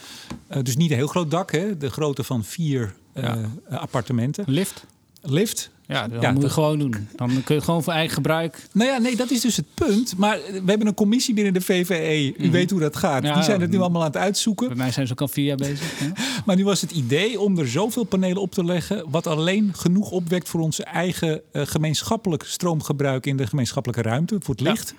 [0.62, 1.52] dus niet een heel groot dak.
[1.52, 1.78] Hè?
[1.78, 3.52] De grootte van vier ja.
[3.70, 4.44] appartementen.
[4.48, 4.86] Lift?
[5.26, 5.72] Lift.
[5.88, 7.08] Ja, dat ja, moet je gewoon doen.
[7.16, 8.68] Dan kun je het gewoon voor eigen gebruik.
[8.72, 10.18] Nou ja, nee, dat is dus het punt.
[10.18, 12.26] Maar we hebben een commissie binnen de VVE.
[12.26, 12.52] U mm -hmm.
[12.52, 13.24] weet hoe dat gaat.
[13.24, 14.68] Ja, Die zijn het nu allemaal aan het uitzoeken.
[14.68, 16.00] Bij mij zijn ze ook al vier jaar bezig.
[16.00, 16.12] Ja.
[16.46, 19.06] maar nu was het idee om er zoveel panelen op te leggen...
[19.10, 23.26] wat alleen genoeg opwekt voor onze eigen uh, gemeenschappelijk stroomgebruik...
[23.26, 24.94] in de gemeenschappelijke ruimte, voor het licht.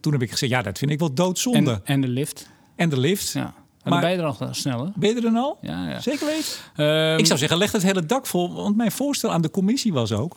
[0.00, 1.70] Toen heb ik gezegd, ja, dat vind ik wel doodzonde.
[1.70, 2.48] En, en de lift.
[2.76, 3.32] En de lift.
[3.32, 3.54] Ja.
[3.90, 5.58] Maar, ben je er al snel, Ben je er dan al?
[5.60, 6.00] Ja, ja.
[6.00, 6.86] Zeker weten?
[6.86, 8.54] Um, ik zou zeggen, leg het hele dak vol.
[8.54, 10.36] Want mijn voorstel aan de commissie was ook...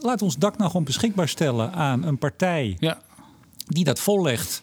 [0.00, 2.76] laat ons dak nou gewoon beschikbaar stellen aan een partij...
[2.78, 2.98] Ja.
[3.66, 4.62] die dat vollegt.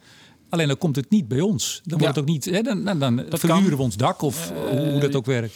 [0.49, 1.81] Alleen dan komt het niet bij ons.
[1.83, 2.45] Dan wordt het ook niet.
[2.45, 5.53] Hè, dan dan, dan verhuren we ons dak of uh, hoe dat ook werkt.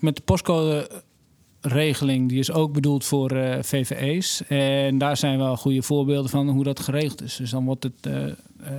[0.00, 0.90] Met de postcode
[1.60, 4.42] regeling, die is ook bedoeld voor uh, VVE's.
[4.48, 7.36] En daar zijn wel goede voorbeelden van hoe dat geregeld is.
[7.36, 8.06] Dus dan wordt het.
[8.06, 8.14] Uh,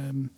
[0.09, 0.31] um,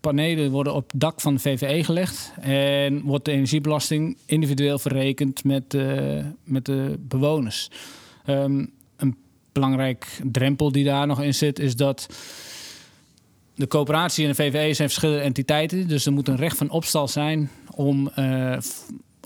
[0.00, 5.44] panelen worden op het dak van de VVE gelegd en wordt de energiebelasting individueel verrekend
[5.44, 7.70] met, uh, met de bewoners.
[8.26, 9.16] Um, een
[9.52, 12.06] belangrijk drempel die daar nog in zit is dat
[13.54, 17.08] de coöperatie en de VVE zijn verschillende entiteiten, dus er moet een recht van opstal
[17.08, 18.56] zijn om uh,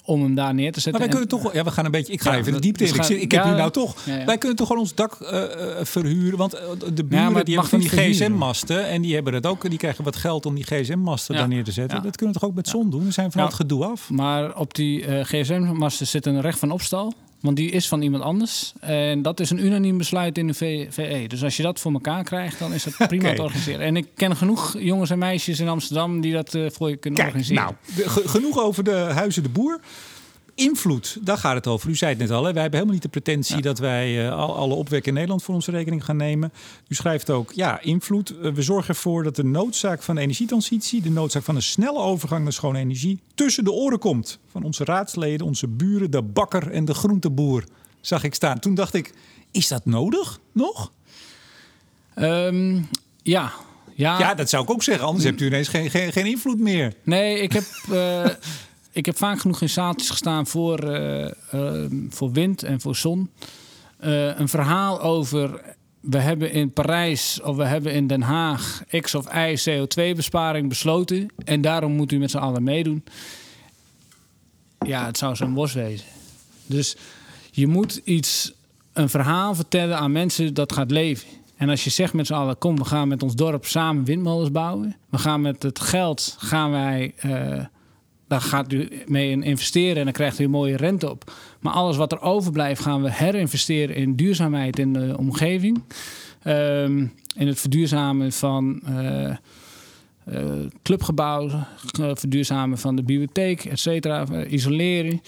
[0.05, 0.93] om hem daar neer te zetten.
[0.93, 2.85] Maar wij kunnen toch, ja, we gaan een beetje, ik ga ja, even de diepte
[2.85, 2.93] in.
[2.93, 5.19] Dus ik, ik heb ja, nu nou toch, ja, wij kunnen toch gewoon ons dak
[5.21, 5.29] uh,
[5.83, 6.51] verhuren, want
[6.95, 10.17] de buren die hebben van die GSM-masten en die hebben het ook, die krijgen wat
[10.17, 12.03] geld om die GSM-masten daar neer te zetten.
[12.03, 13.05] Dat kunnen we toch ook met zon doen?
[13.05, 14.11] We zijn van het gedoe af.
[14.11, 17.12] Maar op die uh, GSM-masten zit een recht van opstal.
[17.42, 18.72] Want die is van iemand anders.
[18.81, 21.24] En dat is een unaniem besluit in de VE.
[21.28, 23.37] Dus als je dat voor elkaar krijgt, dan is het prima okay.
[23.37, 23.87] te organiseren.
[23.87, 27.20] En ik ken genoeg jongens en meisjes in Amsterdam die dat uh, voor je kunnen
[27.20, 27.62] Kijk, organiseren.
[27.62, 29.81] Nou, de, genoeg over de Huizen de Boer.
[30.55, 31.91] Invloed, daar gaat het over.
[31.91, 32.53] U zei het net al, hè?
[32.53, 35.71] wij hebben helemaal niet de pretentie dat wij uh, alle opwek in Nederland voor onze
[35.71, 36.53] rekening gaan nemen.
[36.88, 38.35] U schrijft ook, ja, invloed.
[38.43, 41.99] Uh, we zorgen ervoor dat de noodzaak van de energietransitie, de noodzaak van een snelle
[41.99, 46.71] overgang naar schone energie, tussen de oren komt van onze raadsleden, onze buren, de bakker
[46.71, 47.65] en de groenteboer.
[48.01, 48.59] Zag ik staan.
[48.59, 49.12] Toen dacht ik,
[49.51, 50.93] is dat nodig nog?
[52.17, 52.88] Um,
[53.23, 53.53] ja,
[53.95, 54.19] ja.
[54.19, 55.07] ja, dat zou ik ook zeggen.
[55.07, 56.95] Anders hebt u ineens geen, geen, geen invloed meer.
[57.03, 58.25] Nee, ik heb, uh,
[58.92, 63.31] ik heb vaak genoeg in zaaltjes gestaan voor, uh, uh, voor wind en voor zon.
[63.98, 65.61] een verhaal over.
[66.00, 71.28] We hebben in Parijs of we hebben in Den Haag X of Y CO2-besparing besloten.
[71.44, 73.05] En daarom moet u met z'n allen meedoen.
[74.87, 76.07] Ja, het zou zo'n bos wezen.
[76.66, 76.96] Dus
[77.50, 78.52] je moet iets,
[78.92, 81.28] een verhaal vertellen aan mensen dat gaat leven.
[81.57, 84.50] En als je zegt met z'n allen, kom, we gaan met ons dorp samen windmolens
[84.50, 84.96] bouwen.
[85.09, 87.64] We gaan met het geld, gaan wij, uh,
[88.33, 91.33] daar gaat u mee investeren en dan krijgt u een mooie rente op.
[91.61, 95.83] Maar alles wat er overblijft, gaan we herinvesteren in duurzaamheid in de omgeving.
[96.47, 99.31] Um, in het verduurzamen van uh,
[100.29, 100.42] uh,
[100.83, 101.66] clubgebouwen,
[102.14, 105.23] verduurzamen van de bibliotheek, et cetera, isolering.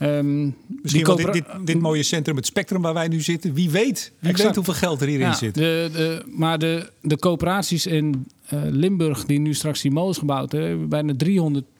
[0.00, 3.54] Um, Misschien wel dit, dit, dit, mooie centrum, het spectrum waar wij nu zitten.
[3.54, 5.54] Wie weet, wie weet hoeveel geld er hierin ja, zit.
[5.54, 8.26] De, de, maar de, de coöperaties in
[8.70, 11.14] Limburg, die nu straks die molens gebouwd hebben, hebben bijna
[11.60, 11.71] 300%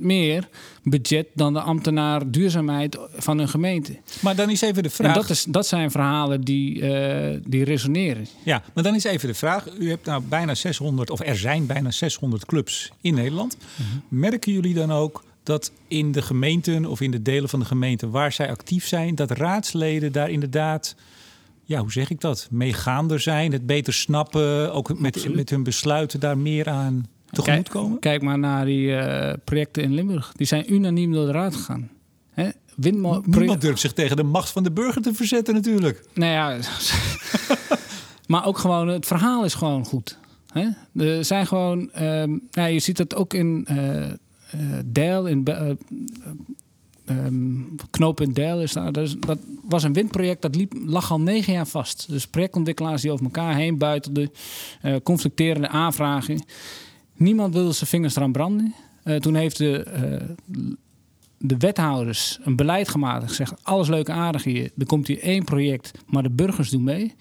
[0.00, 0.48] meer
[0.82, 3.98] budget dan de ambtenaar duurzaamheid van een gemeente.
[4.20, 5.08] Maar dan is even de vraag.
[5.08, 8.26] En dat, is, dat zijn verhalen die, uh, die resoneren.
[8.44, 9.66] Ja, maar dan is even de vraag.
[9.78, 13.56] U hebt nou bijna 600, of er zijn bijna 600 clubs in Nederland.
[13.76, 14.02] -hmm.
[14.08, 18.10] Merken jullie dan ook dat in de gemeenten of in de delen van de gemeente
[18.10, 20.94] waar zij actief zijn, dat raadsleden daar inderdaad,
[21.64, 26.20] ja, hoe zeg ik dat, meegaander zijn, het beter snappen, ook met, met hun besluiten
[26.20, 27.90] daar meer aan tegemoet komen?
[27.98, 30.32] Kijk, kijk maar naar die uh, projecten in Limburg.
[30.36, 31.90] Die zijn unaniem door de raad gegaan.
[32.30, 32.48] Hè?
[32.76, 36.04] Niemand durft zich tegen de macht van de burger te verzetten natuurlijk.
[36.14, 36.58] Nou ja,
[38.26, 40.18] maar ook gewoon, het verhaal is gewoon goed.
[40.52, 40.68] Hè?
[41.04, 43.66] Er zijn gewoon, um, nou, je ziet dat ook in...
[43.70, 44.06] Uh,
[44.54, 45.70] uh, Deil in uh,
[47.10, 48.92] um, knooppunt Deil is daar.
[48.92, 52.08] Dus dat was een windproject dat liep, lag al negen jaar vast.
[52.08, 54.30] Dus projectontwikkelaars die over elkaar heen buitelden,
[54.82, 56.44] uh, conflicterende aanvragen.
[57.20, 58.74] Niemand wilde zijn vingers eraan branden.
[59.18, 59.86] toen heeft de,
[61.38, 63.28] de wethouders een beleid gemaakt.
[63.28, 64.70] Gezegd: alles leuk en aardig hier.
[64.78, 67.14] Er komt hier één project, maar de burgers doen mee.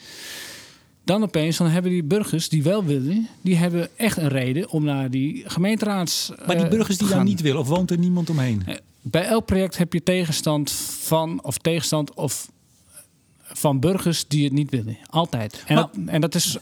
[1.04, 4.84] Dan opeens dan hebben die burgers die wel willen, die hebben echt een reden om
[4.84, 6.32] naar die gemeenteraads.
[6.46, 8.62] Maar die burgers die dan niet willen, of woont er niemand omheen?
[8.66, 12.52] Eh, bij elk project heb je tegenstand van of tegenstand of
[13.42, 14.98] van burgers die het niet willen.
[15.10, 15.64] Altijd.
[15.68, 16.58] En, dat, en dat is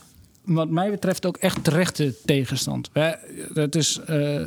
[0.47, 2.89] wat mij betreft ook echt terechte tegenstand.
[3.53, 4.45] Dat is uh,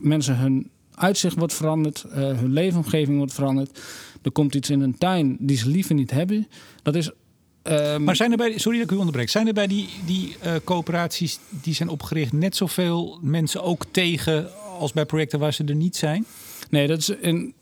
[0.00, 3.80] mensen hun uitzicht wordt veranderd, uh, hun leefomgeving wordt veranderd.
[4.22, 6.48] Er komt iets in een tuin die ze liever niet hebben.
[6.82, 7.10] Dat is
[7.68, 10.36] Um, maar zijn er bij, sorry dat ik u onderbreek, zijn er bij die, die
[10.44, 15.64] uh, coöperaties die zijn opgericht net zoveel mensen ook tegen als bij projecten waar ze
[15.64, 16.26] er niet zijn?
[16.70, 17.54] Nee, dat is een.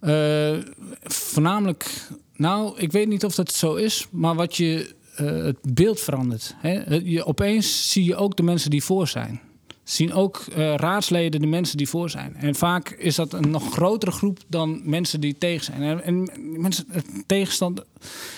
[0.00, 0.58] Uh,
[1.02, 6.00] voornamelijk, nou, ik weet niet of dat zo is, maar wat je, uh, het beeld
[6.00, 6.54] verandert.
[6.58, 6.96] Hè?
[6.96, 9.40] Je, opeens zie je ook de mensen die voor zijn
[9.84, 12.36] zien ook uh, raadsleden de mensen die voor zijn.
[12.36, 16.02] En vaak is dat een nog grotere groep dan mensen die tegen zijn.
[16.02, 16.86] En, mensen,
[17.26, 17.82] tegenstand,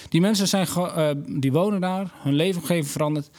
[0.08, 0.68] die mensen zijn,
[1.40, 3.30] die wonen daar, hun leefomgeving verandert.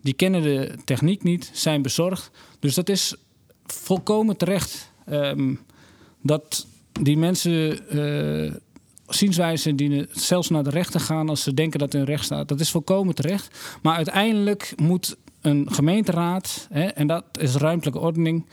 [0.00, 2.30] Die kennen de techniek niet, zijn bezorgd.
[2.58, 3.14] Dus dat is
[3.66, 5.60] volkomen terecht um,
[6.22, 7.78] dat die mensen
[9.12, 12.48] uh, zienswijze dienen zelfs naar de rechter gaan als ze denken dat hun recht staat.
[12.48, 13.58] Dat is volkomen terecht.
[13.82, 18.46] Maar uiteindelijk moet een gemeenteraad, hè, en dat is ruimtelijke ordening,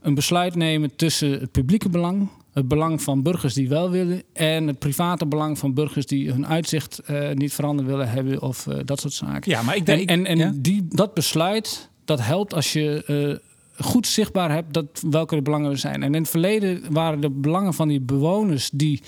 [0.00, 4.66] een besluit nemen tussen het publieke belang, het belang van burgers die wel willen, en
[4.66, 8.76] het private belang van burgers die hun uitzicht uh, niet veranderd willen hebben of uh,
[8.84, 9.50] dat soort zaken.
[9.50, 13.84] Ja, maar ik denk, en en, en die, dat besluit, dat helpt als je uh,
[13.86, 16.02] goed zichtbaar hebt dat, welke de belangen er zijn.
[16.02, 19.02] En in het verleden waren de belangen van die bewoners die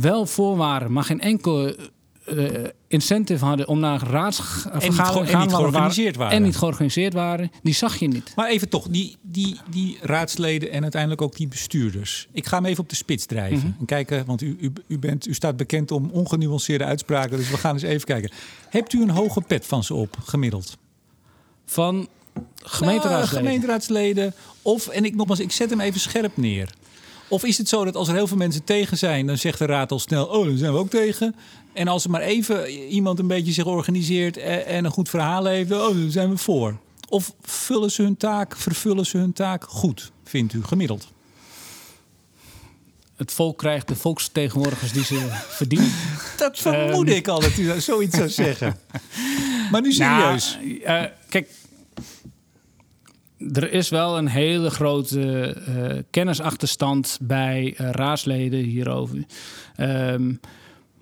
[0.00, 1.74] wel voor waren, maar geen enkel
[2.34, 5.40] uh, incentive hadden om naar raadsvergaderingen te gaan.
[5.40, 6.36] En niet georganiseerd waren.
[6.36, 7.50] En niet georganiseerd waren.
[7.62, 8.32] Die zag je niet.
[8.36, 12.28] Maar even toch, die, die, die raadsleden en uiteindelijk ook die bestuurders.
[12.32, 13.56] Ik ga hem even op de spits drijven.
[13.56, 13.76] Mm -hmm.
[13.78, 17.36] En kijken, want u, u, u, bent, u staat bekend om ongenuanceerde uitspraken.
[17.36, 18.30] Dus we gaan eens even kijken.
[18.68, 20.76] Hebt u een hoge pet van ze op, gemiddeld?
[21.66, 22.08] Van
[22.62, 23.44] gemeenteraadsleden?
[23.44, 24.34] Nou, gemeenteraadsleden.
[24.62, 26.74] Of, en ik nogmaals, ik zet hem even scherp neer.
[27.28, 29.66] Of is het zo dat als er heel veel mensen tegen zijn, dan zegt de
[29.66, 31.34] raad al snel: Oh, dan zijn we ook tegen.
[31.72, 35.72] En als er maar even iemand een beetje zich organiseert en een goed verhaal heeft,
[35.72, 36.78] oh, dan zijn we voor.
[37.08, 41.08] Of vullen ze hun taak, vervullen ze hun taak goed, vindt u gemiddeld?
[43.18, 45.26] het volk krijgt de volksvertegenwoordigers die ze
[45.58, 45.92] verdienen.
[46.36, 48.76] Dat vermoed ik al dat u zoiets zou zeggen.
[49.70, 50.58] Maar nu serieus.
[50.60, 51.50] Nou, eh, kijk,
[53.38, 59.24] er is wel een hele grote eh, kennisachterstand bij eh, raadsleden hierover.
[59.76, 60.32] Ehm,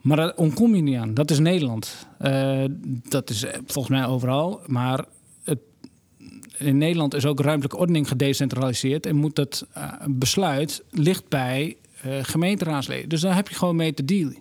[0.01, 1.15] maar daar ontkom je niet aan.
[1.15, 2.07] Dat is Nederland.
[2.19, 2.65] Eh,
[3.09, 4.61] dat is volgens mij overal.
[4.67, 5.05] Maar
[5.45, 5.59] het,
[6.59, 9.07] in Nederland is ook ruimtelijke ordening gedecentraliseerd.
[9.07, 9.67] En moet dat
[10.07, 11.77] besluit ligt bij
[12.23, 13.09] gemeenteraadsleden.
[13.09, 14.37] Dus daar heb je gewoon mee te dealen.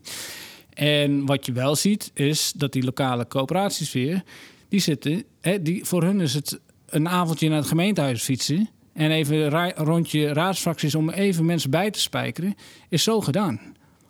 [0.73, 4.23] En wat je wel ziet, is dat die lokale coöperaties weer...
[4.69, 5.23] die zitten...
[5.41, 6.59] Hè, die, voor hun is het
[6.95, 11.91] een avondje naar het gemeentehuis fietsen en even een rondje raadsfracties om even mensen bij
[11.91, 12.55] te spijkeren,
[12.89, 13.59] is zo gedaan.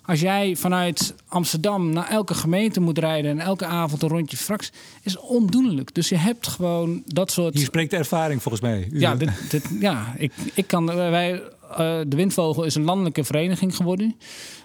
[0.02, 4.72] Als jij vanuit Amsterdam naar elke gemeente moet rijden en elke avond een rondje fractie,
[5.02, 5.94] is ondoenlijk.
[5.94, 7.54] Dus je hebt gewoon dat soort.
[7.54, 8.88] Hier spreekt de ervaring volgens mij.
[8.92, 10.86] Ja, dit, dit, ja ik, ik kan.
[10.86, 11.42] Wij,
[12.08, 14.16] de Windvogel is een landelijke vereniging geworden.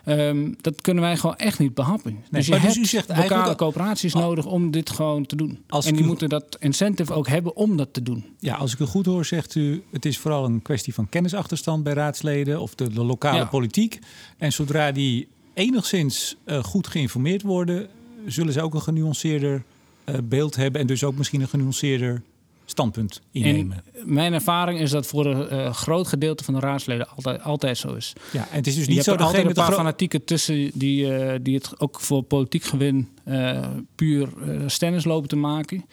[0.07, 2.13] Um, dat kunnen wij gewoon echt niet behappen.
[2.13, 5.37] Nee, dus je dus hebt dus u zegt lokale coöperaties nodig om dit gewoon te
[5.37, 5.59] doen.
[5.85, 8.25] en die moeten dat incentive ook hebben om dat te doen.
[8.39, 9.83] Ja, als ik u goed hoor, zegt u...
[9.91, 12.61] het is vooral een kwestie van kennisachterstand bij raadsleden...
[12.61, 13.99] of de, de lokale politiek.
[14.39, 17.89] En zodra die enigszins uh, goed geïnformeerd worden...
[18.27, 19.63] zullen ze ook een genuanceerder
[20.05, 20.81] uh, beeld hebben...
[20.81, 22.23] en dus ook misschien een genuanceerder
[22.71, 23.85] standpunt innemen.
[24.05, 27.95] mijn ervaring is dat voor een uh, groot gedeelte van de raadsleden altijd, altijd zo
[27.95, 28.13] is.
[28.33, 31.35] Ja, en het is dus niet zo dat altijd een paar fanatieken tussen die, uh,
[31.43, 34.29] die het ook voor politiek gewin uh, puur
[34.67, 35.85] stennis lopen te maken.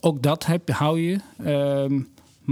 [0.00, 1.20] Ook dat heb, hou je.
[1.44, 2.00] Ehm,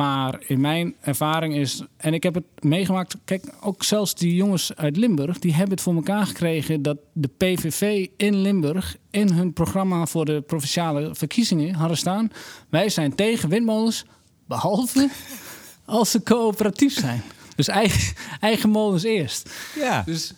[0.01, 4.77] maar in mijn ervaring is, en ik heb het meegemaakt, kijk, ook zelfs die jongens
[4.77, 9.53] uit Limburg, die hebben het voor elkaar gekregen dat de PVV in Limburg in hun
[9.53, 12.31] programma voor de provinciale verkiezingen hadden staan:
[12.69, 14.05] wij zijn tegen windmolens,
[14.47, 15.09] behalve
[15.85, 17.23] als ze coöperatief zijn.
[17.57, 19.51] Dus eigen, eigen molens eerst.
[19.77, 20.03] Ja.
[20.07, 20.33] Dus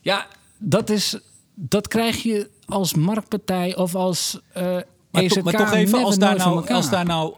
[0.00, 0.26] ja,
[0.58, 1.18] dat, is,
[1.54, 4.40] dat krijg je als marktpartij of als.
[4.56, 4.62] Uh,
[5.10, 7.34] maar, EZK maar toch even, als daar, nou, als daar nou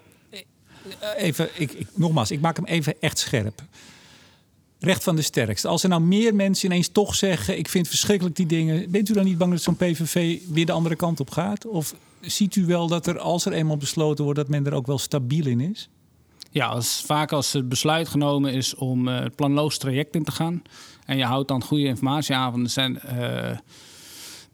[1.16, 3.62] even, ik, ik, nogmaals, ik maak hem even echt scherp.
[4.78, 5.68] Recht van de sterkste.
[5.68, 8.90] Als er nou meer mensen ineens toch zeggen: Ik vind verschrikkelijk die dingen.
[8.90, 11.66] Bent u dan niet bang dat zo'n PVV weer de andere kant op gaat?
[11.66, 14.86] Of ziet u wel dat er, als er eenmaal besloten wordt, dat men er ook
[14.86, 15.88] wel stabiel in is?
[16.50, 20.32] Ja, als, vaak als het besluit genomen is om uh, het planloos traject in te
[20.32, 20.62] gaan.
[21.04, 22.70] en je houdt dan goede informatieavonden.
[22.70, 23.00] zijn.
[23.06, 23.50] Uh,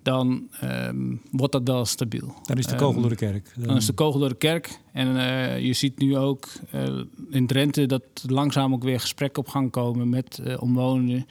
[0.09, 2.35] dan ehm, wordt dat wel stabiel.
[2.43, 3.53] Dan is de kogel door de kerk.
[3.57, 4.79] Dan, is de kogel door de kerk.
[4.93, 9.49] En uh, je ziet nu ook uh, in Drenthe dat langzaam ook weer gesprekken op
[9.49, 11.27] gang komen met uh, omwonenden.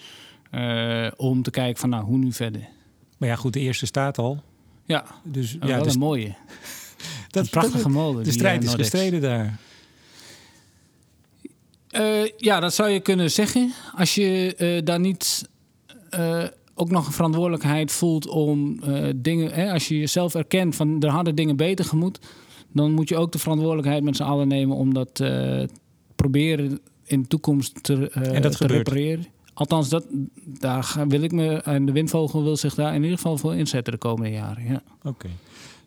[1.15, 2.67] om te kijken van nou, hoe nu verder.
[3.17, 4.43] Maar ja, goed, de eerste staat al.
[4.85, 6.35] Ja, dus, ja, wel dus, een mooie.
[7.29, 8.23] dat een prachtige molen.
[8.23, 9.59] De strijd is gestreden daar.
[12.37, 13.73] ja, dat zou je kunnen zeggen.
[13.95, 15.49] Als je daar niet
[16.77, 21.09] ook nog een verantwoordelijkheid voelt om uh, dingen, hè, als je jezelf erkent van er
[21.09, 22.19] hadden dingen beter gemoet,
[22.71, 25.63] dan moet je ook de verantwoordelijkheid met z'n allen nemen om dat uh,
[26.15, 29.25] proberen in de toekomst te, uh, en dat te repareren.
[29.53, 30.05] Althans, dat,
[30.45, 33.93] daar wil ik me, en de windvogel wil zich daar in ieder geval voor inzetten
[33.93, 34.65] de komende jaren.
[34.65, 34.83] Ja.
[35.03, 35.27] Oké.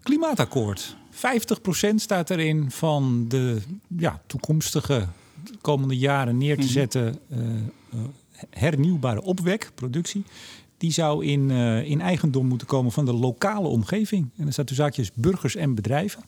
[0.02, 0.96] Klimaatakkoord.
[1.12, 3.58] 50% staat erin van de
[3.98, 5.06] ja, toekomstige
[5.60, 6.72] komende jaren neer te mhm.
[6.72, 7.18] zetten
[8.50, 10.24] hernieuwbare opwek, productie
[10.80, 14.30] die zou in, uh, in eigendom moeten komen van de lokale omgeving.
[14.36, 16.22] En dan staat dus zaakjes burgers en bedrijven.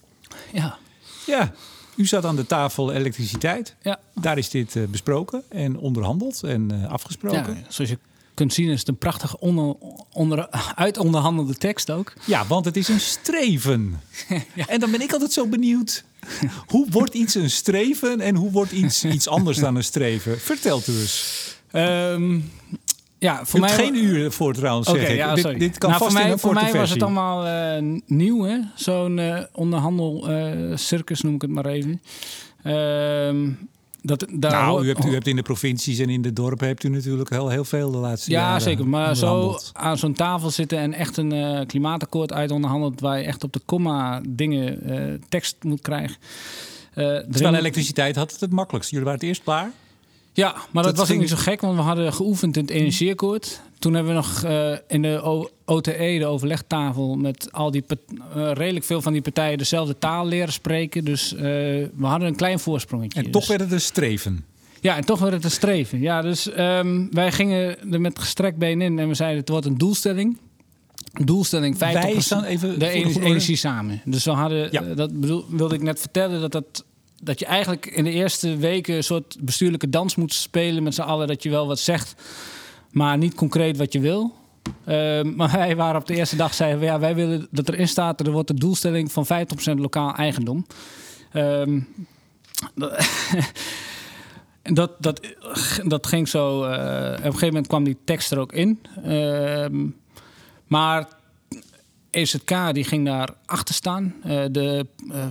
[0.53, 0.79] Ja.
[1.27, 1.53] Ja,
[1.97, 3.77] u zat aan de tafel elektriciteit.
[3.83, 4.01] Ja.
[4.15, 7.55] Daar is dit uh, besproken en onderhandeld en uh, afgesproken.
[7.55, 7.99] Ja, zoals je
[8.35, 9.75] kunt zien is het een prachtig onder,
[10.13, 12.13] onder, uitonderhandelde tekst ook.
[12.25, 14.01] Ja, want het is een streven.
[14.55, 14.67] ja.
[14.67, 16.05] En dan ben ik altijd zo benieuwd.
[16.67, 20.41] hoe wordt iets een streven en hoe wordt iets iets anders dan een streven?
[20.41, 21.51] Vertelt u eens.
[21.73, 22.51] Um,
[23.23, 24.89] ja, voor mij geen uur voor trouwens.
[24.89, 27.03] Okay, zeg ja, dit, dit, kan nou, vast voor mij, in Voor mij was het
[27.03, 28.59] allemaal uh, nieuw, hè?
[28.75, 32.03] Zo'n uh, onderhandel uh, circus noem ik het maar even.
[32.63, 33.51] Ehm,
[34.03, 36.85] dat, daar nou, u hebt, u hebt in de provincies en in de dorpen hebt
[36.85, 38.55] u natuurlijk heel, heel veel de laatste ja, jaren.
[38.55, 38.89] Ja, zeker.
[38.89, 43.45] Maar zo aan zo'n tafel zitten en echt een klimaatakkoord uit onderhandeld waar je echt
[43.45, 46.17] op de komma dingen tekst moet krijgen.
[46.95, 48.91] Terwijl elektriciteit had het het makkelijkst.
[48.91, 49.71] Jullie waren het eerst klaar.
[50.33, 51.21] Ja, maar dat, was ging...
[51.21, 53.61] niet zo gek, want we hadden geoefend in het energieakkoord.
[53.79, 58.85] Toen hebben we nog uh, in de OTE, de overlegtafel, met al die uh, redelijk
[58.85, 61.05] veel van die partijen dezelfde taal leren spreken.
[61.05, 63.23] Dus uh, we hadden een klein voorsprongetje.
[63.23, 63.49] En toch dus...
[63.49, 64.45] werd het een streven.
[64.81, 66.01] Ja, en toch werd het een streven.
[66.01, 69.67] Ja, dus um, wij gingen er met gestrekt been in en we zeiden het wordt
[69.67, 70.39] een doelstelling.
[71.25, 74.03] Doelstelling 50% Wij staan even de energie, energie samen.
[74.05, 74.81] Dus we hadden, ja.
[74.81, 76.85] dat bedoel, wilde ik net vertellen, dat dat
[77.25, 81.01] dat je eigenlijk in de eerste weken een soort bestuurlijke dans moet spelen met z'n
[81.01, 81.27] allen.
[81.27, 82.15] Dat je wel wat zegt.
[82.91, 84.35] maar niet concreet wat je wil.
[84.85, 88.21] Ehm, maar wij waren op de eerste dag zeiden ja, wij willen dat erin staat,
[88.21, 89.29] er wordt de doelstelling van 50%
[89.77, 90.67] lokaal eigendom.
[91.33, 91.81] Ehm,
[94.63, 95.21] dat, dat,
[95.85, 96.65] dat ging zo.
[96.65, 98.81] Uh, op een gegeven moment kwam die tekst er ook in.
[99.05, 99.87] Ehm,
[100.67, 101.09] maar
[102.13, 104.15] EZK die ging daar achter staan.
[104.27, 105.25] Uh, de uh,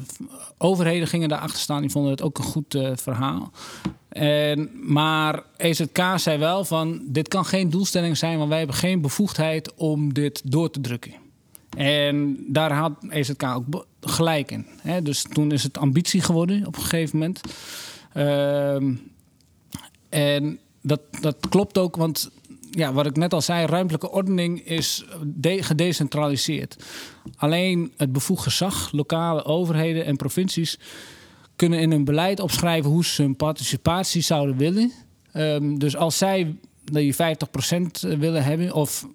[0.57, 1.81] overheden gingen daar achter staan.
[1.81, 3.51] Die vonden het ook een goed verhaal.
[4.09, 9.01] En, maar EZK zei wel van dit kan geen doelstelling zijn, want wij hebben geen
[9.01, 11.13] bevoegdheid om dit door te drukken.
[11.77, 14.65] En daar had EZK ook gelijk in.
[14.81, 15.01] Hè?
[15.01, 17.41] Dus toen is het ambitie geworden op een gegeven moment.
[18.13, 18.75] Uh,
[20.09, 22.31] en dat, dat klopt ook, want
[22.71, 25.05] ja, wat ik net al zei, ruimtelijke ordening is
[25.41, 26.75] gedecentraliseerd.
[27.35, 30.79] Alleen het bevoegd gezag, lokale overheden en provincies
[31.55, 34.91] kunnen in hun beleid opschrijven hoe ze hun participatie zouden willen.
[35.33, 37.17] Um, dus als zij die 50%
[38.01, 39.07] willen hebben, of,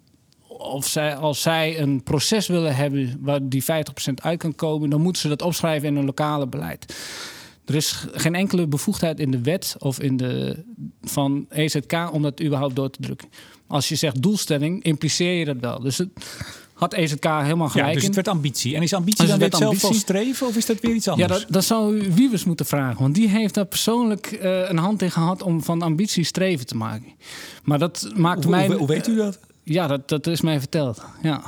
[0.47, 3.65] of zij, als zij een proces willen hebben waar die 50%
[4.15, 6.95] uit kan komen, dan moeten ze dat opschrijven in een lokale beleid.
[7.67, 10.63] Er is geen enkele bevoegdheid in de wet of in de,
[11.01, 13.27] van EZK om dat überhaupt door te drukken.
[13.67, 15.79] Als je zegt doelstelling, impliceer je dat wel.
[15.79, 16.09] Dus het
[16.73, 17.87] had EZK helemaal gelijk.
[17.87, 18.75] Ja, dus het werd ambitie.
[18.75, 21.33] En is ambitie dus dan weer hetzelfde als streven of is dat weer iets anders?
[21.33, 23.01] Ja, dat, dat zou u Wiebes moeten vragen.
[23.01, 26.75] Want die heeft daar persoonlijk uh, een hand in gehad om van ambitie streven te
[26.75, 27.13] maken.
[27.63, 28.67] Maar dat maakt mij...
[28.67, 29.39] Hoe, hoe weet u dat?
[29.63, 31.01] Ja, dat, dat is mij verteld.
[31.21, 31.43] Ja.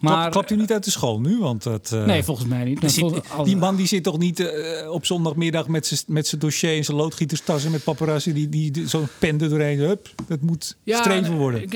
[0.00, 1.38] Maar, klapt, u niet uit de school nu?
[1.38, 2.94] Want het, uh, nee, volgens mij niet.
[2.94, 3.12] Die,
[3.44, 7.64] die, man die zit toch niet uh, op zondagmiddag met zijn dossier en zijn loodgieterstas
[7.64, 9.78] en met paparazzi die, die, die zo'n pen er doorheen.
[9.78, 11.62] Hup, dat moet ja, streven worden.
[11.62, 11.74] Ik,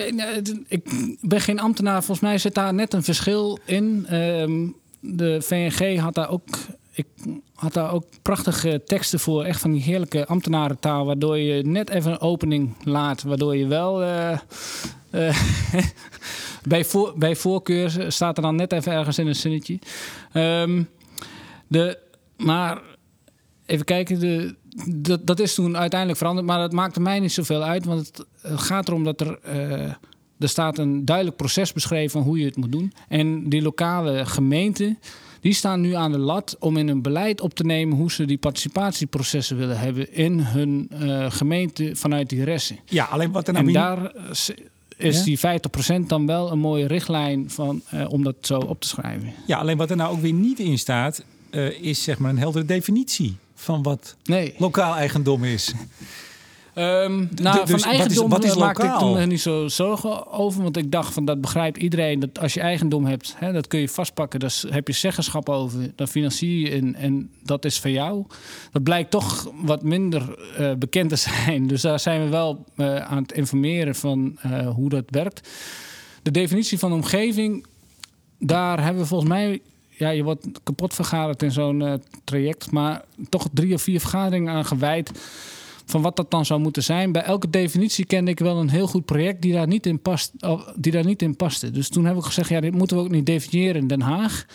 [0.69, 2.05] ik, ben geen ambtenaar.
[2.05, 4.07] Volgens mij zit daar net een verschil in.
[4.11, 4.69] Uh,
[5.01, 6.47] de VNG had daar ook
[6.95, 7.07] ik
[7.55, 9.45] had daar ook prachtige teksten voor.
[9.45, 11.07] Echt van die heerlijke ambtenarentaal.
[11.07, 13.23] Waardoor je net even een opening laat.
[13.23, 14.03] Waardoor je wel.
[14.03, 14.39] Uh,
[15.11, 15.39] uh,
[16.69, 19.79] bij, voor, bij voorkeur staat er dan net even ergens in een zinnetje.
[20.33, 20.89] Um,
[21.67, 21.99] de,
[22.37, 22.81] maar
[23.67, 24.21] even kijken.
[24.21, 24.55] De,
[24.87, 26.47] dat, dat is toen uiteindelijk veranderd.
[26.47, 27.85] Maar dat maakte mij niet zoveel uit.
[27.85, 29.39] Want het gaat erom dat er.
[29.47, 29.93] Uh,
[30.39, 32.93] er staat een duidelijk proces beschreven van hoe je het moet doen.
[33.09, 34.97] En die lokale gemeente
[35.41, 38.25] die staan nu aan de lat om in hun beleid op te nemen hoe ze
[38.25, 42.79] die participatieprocessen willen hebben in hun uh, gemeente vanuit die resten.
[42.85, 44.13] Ja, alleen wat er nou En daar
[44.97, 45.43] is die 50%
[46.07, 49.33] dan wel een mooie richtlijn van, uh, om dat zo op te schrijven.
[49.47, 52.39] Ja, alleen wat er nou ook weer niet in staat, uh, is zeg maar een
[52.39, 54.55] heldere definitie van wat nee.
[54.59, 55.73] lokaal eigendom is.
[56.79, 60.33] Um, nou, dus van eigendom wat is, wat is maakte ik toen niet zo zorgen
[60.33, 60.63] over.
[60.63, 62.21] Want ik dacht van dat begrijpt iedereen.
[62.21, 64.41] Dat als je eigendom hebt, hè, dat kun je vastpakken.
[64.41, 65.93] Daar heb je zeggenschap over.
[65.97, 68.25] Dan financier je in en dat is van jou.
[68.73, 71.67] Dat blijkt toch wat minder uh, bekend te zijn.
[71.67, 75.49] Dus daar zijn we wel uh, aan het informeren van uh, hoe dat werkt.
[76.23, 77.67] De definitie van omgeving,
[78.39, 83.49] daar hebben we volgens mij ja, je wordt kapot vergaderd in zo'n traject, maar toch
[83.53, 85.11] drie of vier vergaderingen aan gewijd
[85.85, 87.13] van wat dat dan zou moeten zijn.
[87.13, 90.33] Bij elke definitie kende ik wel een heel goed project die daar niet in, past,
[90.77, 91.71] die daar niet in paste.
[91.71, 94.47] Dus toen heb ik gezegd, ja, dit moeten we ook niet definiëren in Den Haag.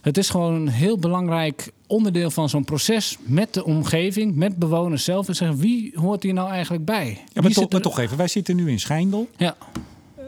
[0.00, 5.04] Het is gewoon een heel belangrijk onderdeel van zo'n proces met de omgeving, met bewoners
[5.04, 5.28] zelf.
[5.28, 7.24] En zeggen, wie hoort hier nou eigenlijk bij?
[7.32, 9.28] Ja, maar, toch, toch even, wij zitten nu in Schijndel.
[9.36, 9.56] Ja.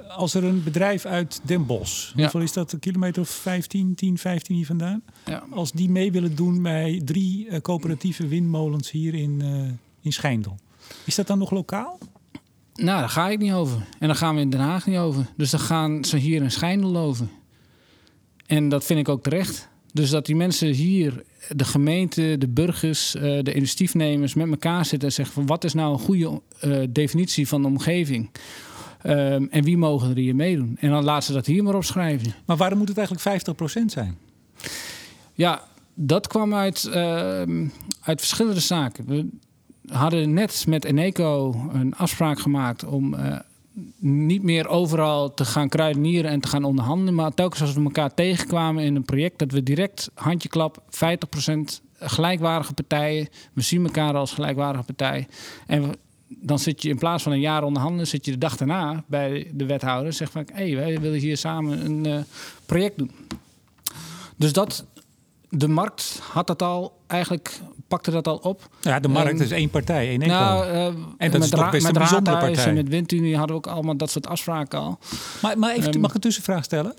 [0.09, 2.21] Als er een bedrijf uit Den Bosch, ja.
[2.21, 5.03] hoeveel is dat, een kilometer of 15, 10, 15 hier vandaan?
[5.25, 5.43] Ja.
[5.51, 9.71] Als die mee willen doen bij drie uh, coöperatieve windmolens hier in, uh,
[10.01, 10.59] in Schijndel.
[11.05, 11.99] Is dat dan nog lokaal?
[12.75, 13.87] Nou, daar ga ik niet over.
[13.99, 15.27] En dan gaan we in Den Haag niet over.
[15.37, 17.29] Dus dan gaan ze hier in Schijndel over.
[18.47, 19.69] En dat vind ik ook terecht.
[19.93, 25.09] Dus dat die mensen hier, de gemeente, de burgers, eh, de initiatiefnemers met elkaar zitten
[25.09, 28.31] en zeggen van wat is nou een goede uh, definitie van de omgeving?
[29.07, 30.77] Um, en wie mogen er hier meedoen?
[30.81, 32.35] En dan laten ze dat hier maar opschrijven.
[32.47, 33.47] Maar waarom moet het eigenlijk
[33.81, 34.19] 50% zijn?
[35.35, 35.63] Ja,
[35.95, 36.95] dat kwam uit, uh,
[38.01, 39.41] uit verschillende zaken.
[39.91, 43.39] Hadden net met Eneco een afspraak gemaakt om uh,
[43.99, 47.15] niet meer overal te gaan kruidenieren en te gaan onderhandelen.
[47.15, 50.89] Maar telkens als we elkaar tegenkwamen in een project, dat we direct handjeklap 50%
[51.99, 53.29] gelijkwaardige partijen.
[53.53, 55.29] We zien elkaar als gelijkwaardige partij.
[55.67, 55.95] En
[56.29, 59.51] dan zit je in plaats van een jaar onderhandelen, zit je de dag daarna bij
[59.55, 60.07] de wethouder.
[60.07, 62.21] En zegt van hé, hey, wij willen hier samen een uh,
[62.67, 63.11] project doen.
[64.37, 64.85] Dus dat
[65.49, 67.61] de markt had dat al eigenlijk
[67.91, 68.69] pakte dat al op.
[68.81, 70.39] Ja, de markt is één partij, één enkel.
[70.39, 70.85] Nou, uh,
[71.17, 72.65] en dat is toch best een bijzondere partij.
[72.65, 74.99] En met Windunie hadden we ook allemaal dat soort afspraken al.
[75.43, 76.95] Maar, maar even, mag ik een tussenvraag stellen?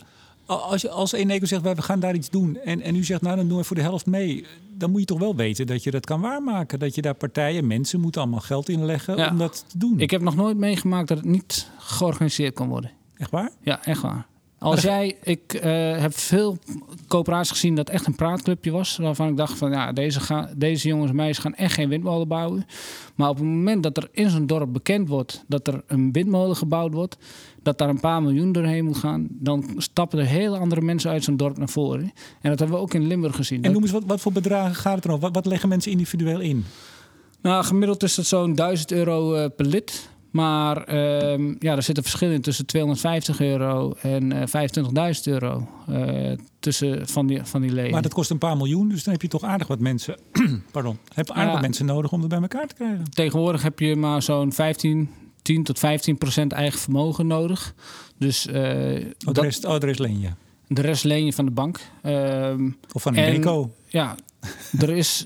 [0.46, 3.36] Als, je, als Eneco zegt, we gaan daar iets doen en, en u zegt, nou
[3.36, 4.46] dan doen we voor de helft mee.
[4.78, 6.80] Dan moet je toch wel weten dat je dat kan waarmaken.
[6.80, 10.00] Dat je daar partijen, mensen moeten allemaal geld inleggen om dat te doen.
[10.00, 12.92] Ik heb nog nooit meegemaakt dat het niet georganiseerd kan worden.
[13.18, 13.50] Echt waar?
[13.62, 14.26] Ja, echt waar.
[14.62, 15.62] Als jij, ik uh,
[15.98, 16.58] heb veel
[17.08, 18.98] coöperaties gezien dat echt een praatclubje was.
[18.98, 22.28] Waarvan ik dacht van ja, deze, gaan, deze jongens en meisjes gaan echt geen windmolen
[22.28, 22.66] bouwen.
[23.16, 26.56] Maar op het moment dat er in zo'n dorp bekend wordt dat er een windmolen
[26.56, 27.18] gebouwd wordt,
[27.64, 31.24] dat daar een paar miljoen doorheen moet gaan, dan stappen er hele andere mensen uit
[31.24, 32.12] zo'n dorp naar voren.
[32.42, 33.64] En dat hebben we ook in Limburg gezien.
[33.64, 35.20] En noem eens, wat, wat voor bedragen gaat het er?
[35.20, 36.66] Wat, wat leggen mensen individueel in?
[37.42, 40.10] Nou, gemiddeld is dat zo'n 1000 euro uh, per lid.
[40.32, 40.94] Maar
[41.34, 45.68] um, ja, er zit een verschil in tussen 250 euro en uh, eh, 25.000 euro
[45.90, 47.92] uh, tussen van die, van die leden.
[47.92, 50.18] Maar dat kost een paar miljoen, dus dan heb je toch aardig wat mensen,
[50.72, 53.04] pardon, heb aardig wat mensen nodig om het bij elkaar te krijgen.
[53.10, 55.10] Tegenwoordig heb je maar zo'n 15,
[55.42, 57.74] 10 tot 15 procent eigen vermogen nodig.
[58.18, 60.30] Dus, uh, de, rest, oh, de rest leen je?
[60.68, 61.80] De rest leen je van de bank.
[62.04, 63.72] Um, of van een eco.
[63.88, 64.16] Ja,
[64.86, 65.26] er is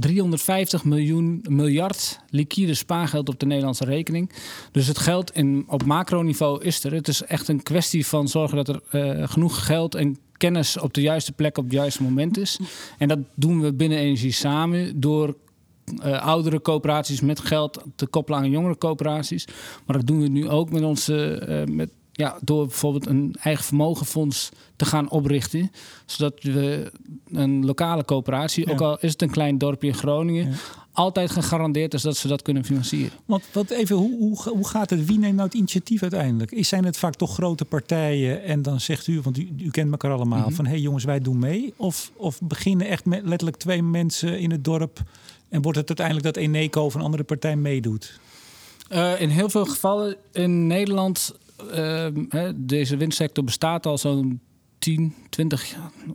[0.00, 4.30] 350 miljoen, miljard liquide spaargeld op de Nederlandse rekening.
[4.72, 6.92] Dus het geld in, op macroniveau is er.
[6.92, 10.94] Het is echt een kwestie van zorgen dat er uh, genoeg geld en kennis op
[10.94, 12.58] de juiste plek op het juiste moment is.
[12.98, 15.36] En dat doen we binnen Energie samen door
[16.04, 19.46] uh, oudere coöperaties met geld te koppelen aan jongere coöperaties.
[19.86, 23.64] Maar dat doen we nu ook met onze, uh, met ja, door bijvoorbeeld een eigen
[23.64, 25.70] vermogenfonds te gaan oprichten.
[26.06, 26.92] Zodat we
[27.32, 30.54] een lokale coöperatie, ook al is het een klein dorpje in Groningen,
[30.92, 33.18] altijd gegarandeerd is dat ze dat kunnen financieren.
[33.24, 35.04] Want wat even, hoe, hoe, hoe gaat het?
[35.04, 36.50] Wie neemt nou het initiatief uiteindelijk?
[36.50, 39.90] Is, zijn het vaak toch grote partijen en dan zegt u, want u, u kent
[39.90, 40.52] elkaar allemaal, mhm.
[40.52, 41.74] van hé hey jongens, wij doen mee?
[41.76, 45.02] Of, of beginnen echt met letterlijk twee mensen in het dorp
[45.48, 48.18] en wordt het uiteindelijk dat Eneco of een andere partij meedoet?
[48.92, 51.34] Uh, in heel veel gevallen in Nederland
[52.56, 54.40] deze windsector bestaat al zo'n
[54.84, 55.74] 10, 20,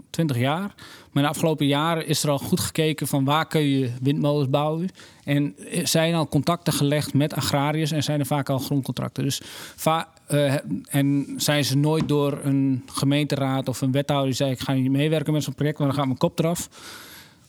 [0.10, 0.76] 20 jaar.
[1.12, 4.90] Maar de afgelopen jaren is er al goed gekeken van waar kun je windmolens bouwen.
[5.24, 9.24] En zijn al contacten gelegd met agrariërs en zijn er vaak al grondcontracten.
[9.24, 9.42] Dus
[10.32, 10.54] uh,
[10.90, 14.92] en zijn ze nooit door een gemeenteraad of een wethouder die zei: Ik ga niet
[14.92, 16.70] meewerken met zo'n project, maar dan gaat mijn kop eraf.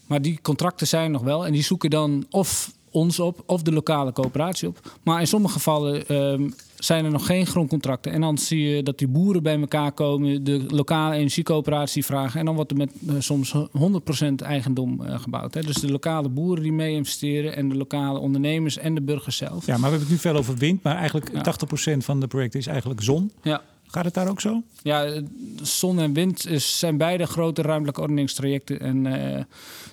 [0.07, 1.46] Maar die contracten zijn nog wel.
[1.46, 4.98] En die zoeken dan of ons op of de lokale coöperatie op.
[5.03, 6.51] Maar in sommige gevallen ehm,
[6.85, 8.12] zijn er nog geen grondcontracten.
[8.12, 12.41] En dan zie je dat die boeren bij elkaar komen, de lokale energiecoöperatie vragen.
[12.41, 15.55] En dan wordt er met uh, soms 100% eigendom uh, gebouwd.
[15.55, 15.61] Hè.
[15.61, 19.66] Dus de lokale boeren die mee investeren en de lokale ondernemers en de burgers zelf.
[19.66, 21.55] Ja, maar we hebben het nu veel over wind, maar eigenlijk ja.
[21.95, 23.33] 80% van de projecten is eigenlijk zon.
[23.43, 23.62] Ja.
[23.87, 24.62] Gaat het daar ook zo?
[24.83, 25.22] Ja,
[25.62, 28.81] zon en wind is, zijn beide grote ruimtelijke ordeningstrajecten.
[28.81, 29.12] En uh,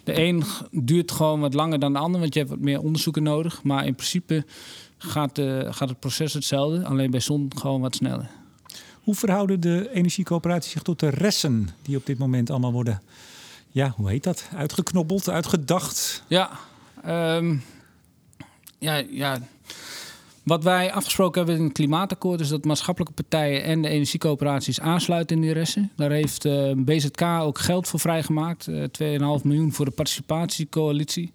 [0.03, 3.23] de een duurt gewoon wat langer dan de ander, want je hebt wat meer onderzoeken
[3.23, 3.63] nodig.
[3.63, 4.45] Maar in principe
[4.97, 8.29] gaat, uh, gaat het proces hetzelfde, alleen bij zon gewoon wat sneller.
[9.03, 13.01] Hoe verhouden de energiecoöperaties zich tot de resten die op dit moment allemaal worden,
[13.71, 14.49] ja, hoe heet dat?
[14.55, 16.23] Uitgeknobbeld, uitgedacht?
[16.27, 16.49] Ja,
[17.37, 17.63] um,
[18.79, 19.39] ja, ja
[20.47, 25.35] wat wij afgesproken hebben in het klimaatakkoord is dat maatschappelijke partijen en de energiecoöperaties aansluiten
[25.35, 25.91] in die resten.
[25.95, 29.91] Daar heeft uh, eh, BZK ook geld voor vrijgemaakt, uh, eh, 2,5 miljoen voor de
[29.91, 31.31] participatiecoalitie.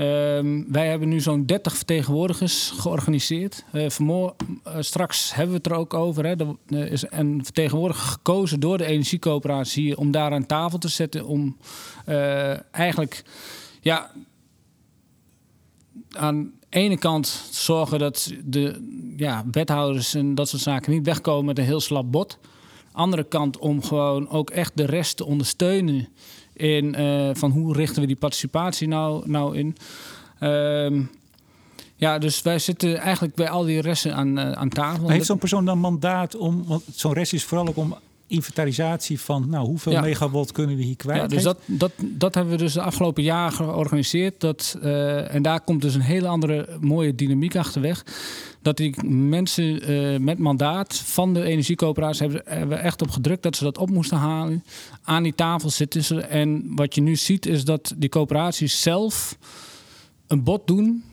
[0.00, 3.64] Um, wij hebben nu zo'n 30 vertegenwoordigers georganiseerd.
[3.72, 3.86] Uh,
[4.78, 6.26] straks hebben we het er ook over.
[6.26, 6.34] Hè.
[6.66, 11.26] Er is een vertegenwoordiger gekozen door de energiecoöperatie om daar aan tafel te zetten.
[11.26, 11.56] Om
[12.70, 13.24] eigenlijk
[13.80, 14.10] ja,
[16.10, 21.58] aan ene kant zorgen dat de ja, wethouders en dat soort zaken niet wegkomen met
[21.58, 22.38] een heel slap bot.
[22.92, 26.08] Andere kant om gewoon ook echt de rest te ondersteunen
[26.58, 29.76] in uh, van hoe richten we die participatie nou, nou in.
[30.40, 31.02] Uh,
[31.96, 35.08] ja, dus wij zitten eigenlijk bij al die resten aan, uh, aan tafel.
[35.08, 37.96] heeft zo'n persoon dan mandaat om, want zo'n rest is vooral ook om
[38.28, 40.00] inventarisatie van nou, hoeveel ja.
[40.00, 41.20] megawatt kunnen we hier kwijt.
[41.20, 44.40] Ja, dus dat, dat, dat hebben we dus de afgelopen jaren georganiseerd.
[44.40, 48.04] Dat, uh, en daar komt dus een hele andere mooie dynamiek achterweg.
[48.62, 53.56] Dat die mensen uh, met mandaat van de energiecoöperatie hebben, hebben echt op gedrukt dat
[53.56, 54.64] ze dat op moesten halen.
[55.02, 56.20] Aan die tafel zitten ze.
[56.20, 59.38] En wat je nu ziet is dat die coöperaties zelf
[60.26, 61.04] een bod doen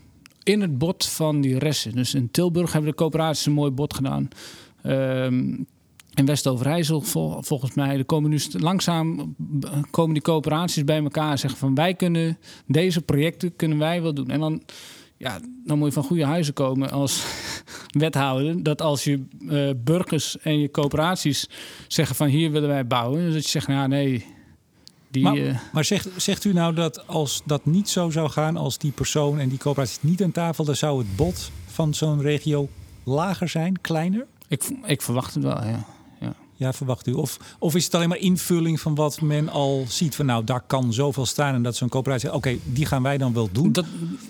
[0.44, 1.96] in het bod van die resten.
[1.96, 4.30] Dus in Tilburg hebben de coöperaties een mooi bod gedaan.
[4.86, 5.28] Uh,
[6.16, 7.02] in West-Overijssel
[7.42, 7.98] volgens mij.
[7.98, 9.36] Er komen nu langzaam
[9.92, 14.14] komen die coöperaties bij elkaar en zeggen van wij kunnen deze projecten kunnen wij wel
[14.14, 14.30] doen.
[14.30, 14.62] En dan,
[15.18, 17.26] ja, dan moet je van goede huizen komen als
[18.04, 18.64] wethouder.
[18.64, 21.50] Dat als je uh, burgers en je coöperaties
[21.88, 23.34] zeggen van hier willen wij bouwen.
[23.34, 24.26] Dat je zegt, nou nee,
[25.10, 28.58] die, maar, uh, maar zegt, zegt u nou dat als dat niet zo zou gaan,
[28.58, 32.22] als die persoon en die coöperaties niet aan tafel, dan zou het bod van zo'n
[32.22, 32.70] regio
[33.04, 34.26] lager zijn, kleiner?
[34.48, 35.86] Ik, ik verwacht het wel, ja.
[36.58, 37.14] Ja, verwacht u?
[37.14, 40.16] Of, of is het alleen maar invulling van wat men al ziet?
[40.16, 43.34] Van nou, daar kan zoveel staan en dat zo'n coöperatie oké, die gaan wij dan
[43.34, 43.72] wel doen.
[43.72, 43.86] Dat,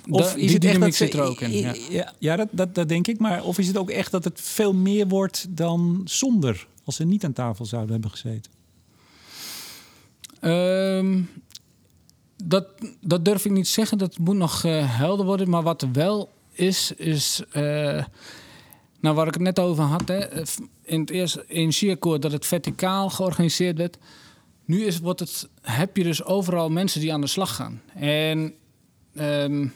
[0.09, 1.51] of is het echt dat zit er ook in.
[1.51, 1.75] Ja.
[1.89, 3.19] Ja, ja dat, dat, dat denk ik.
[3.19, 7.03] Maar of is het ook echt dat het veel meer wordt dan zonder, als ze
[7.03, 8.51] niet aan tafel zouden hebben gezeten?
[10.39, 11.21] Ehm,
[12.43, 12.67] dat,
[13.01, 13.97] dat durf ik niet zeggen.
[13.97, 15.49] Dat moet nog eh, helder worden.
[15.49, 17.43] Maar wat er wel is, is.
[17.51, 18.03] eh,
[18.99, 20.07] nou, waar ik het net over had.
[20.07, 20.43] Hè, eh,
[20.83, 23.97] in het eerste energieakkoord dat het verticaal georganiseerd werd.
[24.65, 27.81] Nu is, wordt het, heb je dus overal mensen die aan de slag gaan.
[27.93, 28.53] En
[29.15, 29.67] ehm,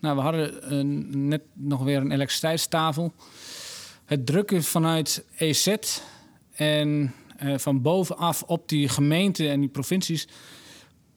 [0.00, 3.12] nou, we hadden net nog weer een elektriciteitstafel.
[4.04, 5.76] Het drukken vanuit EZ
[6.54, 10.28] en eh, van bovenaf op die gemeenten en die provincies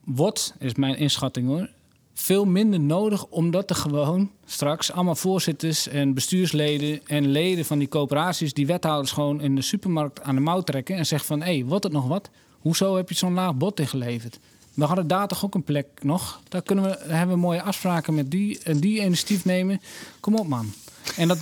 [0.04, 1.68] wordt, is mijn inschatting hoor,
[2.14, 7.88] veel minder nodig, omdat er gewoon straks allemaal voorzitters en bestuursleden en leden van die
[7.88, 11.58] coöperaties, die wethouders gewoon in de supermarkt aan de mouw trekken en zeggen van hé,
[11.58, 12.30] hey, het nog wat?
[12.58, 14.38] Hoezo heb je zo'n laag bod ingeleverd?
[14.74, 16.40] We hadden daar toch ook een plek nog.
[16.48, 19.80] Daar, kunnen we, hebben we mooie afspraken met die en die initiatief nemen.
[20.20, 20.72] Kom op man.
[21.16, 21.38] En dat,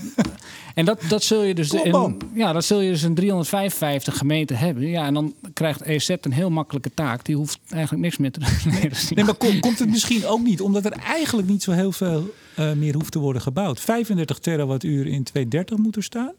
[0.74, 4.56] en dat, dat zul je dus in, ja, dat zul je dus in 355 gemeenten
[4.58, 4.86] hebben.
[4.88, 7.24] Ja, en dan krijgt EZ een heel makkelijke taak.
[7.24, 8.72] Die hoeft eigenlijk niks meer te doen.
[9.14, 12.30] Nee, maar kom- komt het misschien ook niet omdat er eigenlijk niet zo heel veel
[12.56, 13.80] eh, meer hoeft te worden gebouwd?
[13.80, 16.32] 35 terawattuur in 2030 moet er staan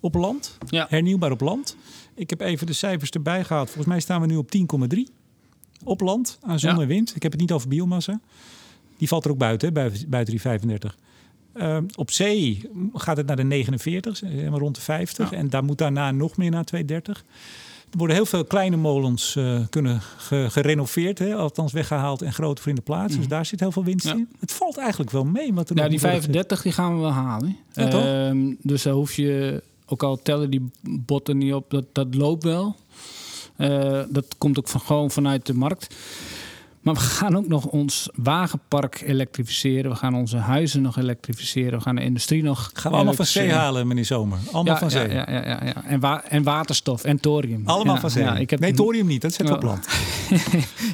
[0.00, 0.86] op land, Ja.
[0.88, 1.76] hernieuwbaar op land.
[2.14, 3.66] Ik heb even de cijfers erbij gehaald.
[3.66, 4.98] Volgens mij staan we nu op 10,3
[5.84, 6.80] op land aan zon Ja.
[6.80, 7.12] en wind.
[7.16, 8.20] Ik heb het niet over biomassa.
[8.98, 10.96] Die valt er ook buiten, hè, buiten, buiten die 35.
[11.58, 15.30] Ehm, op zee gaat het naar de 49, eh, maar rond de 50.
[15.30, 15.36] Ja.
[15.36, 17.24] En daar moet daarna nog meer naar 230.
[17.90, 22.60] Er worden heel veel kleine molens eh, kunnen ge- gerenoveerd, hè, althans weggehaald en grote
[22.62, 23.16] voor in de plaats.
[23.16, 24.14] Dus daar zit heel veel winst Mhm.
[24.16, 24.20] Ja.
[24.20, 24.28] in.
[24.40, 25.54] Het valt eigenlijk wel mee.
[25.54, 27.56] Wat er Ja, nog die moet worden 35 die gaan we wel halen.
[27.72, 28.04] Ja, toch?
[28.04, 32.42] Ehm, dus daar hoef je, ook al tellen die botten niet op, dat, dat loopt
[32.44, 32.76] wel.
[33.56, 35.94] Eh, dat komt ook van, gewoon vanuit de markt.
[36.80, 39.90] Maar we gaan ook nog ons wagenpark elektrificeren.
[39.90, 41.72] We gaan onze huizen nog elektrificeren.
[41.78, 42.70] We gaan de industrie nog.
[42.72, 44.38] Gaan we allemaal van zee halen, meneer Zomer.
[44.52, 45.08] Allemaal Ja, van zee.
[45.08, 45.84] Ja, ja, ja, ja.
[45.84, 47.62] En, wa- en waterstof en thorium.
[47.64, 48.24] Allemaal van zee.
[48.40, 49.22] Ik heb nee, thorium niet.
[49.22, 49.56] Dat is het Ja.
[49.56, 49.86] plant.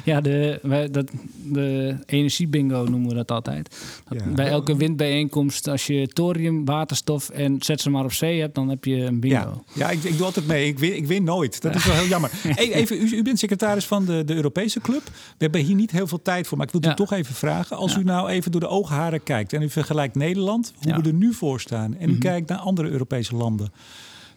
[0.03, 1.11] Ja, de, wij, dat,
[1.43, 3.75] de energiebingo noemen we dat altijd.
[4.09, 4.35] Dat.
[4.35, 8.69] Bij elke windbijeenkomst, als je thorium, waterstof en zet ze maar op zee hebt, dan
[8.69, 9.63] heb je een bingo.
[9.73, 10.67] Ja, ik, ik doe altijd mee.
[10.67, 11.61] Ik win, ik win nooit.
[11.61, 12.31] Dat is wel heel jammer.
[12.43, 15.01] Hey, even, u, u bent secretaris van de, de Europese Club.
[15.05, 16.91] We hebben hier niet heel veel tijd voor, maar ik wil Ja.
[16.91, 17.77] u toch even vragen.
[17.77, 17.99] Als Ja.
[17.99, 21.01] u nou even door de oogharen kijkt en u vergelijkt Nederland, hoe Ja.
[21.01, 22.19] we er nu voor staan, en u Mhm.
[22.21, 23.71] kijkt naar andere Europese landen.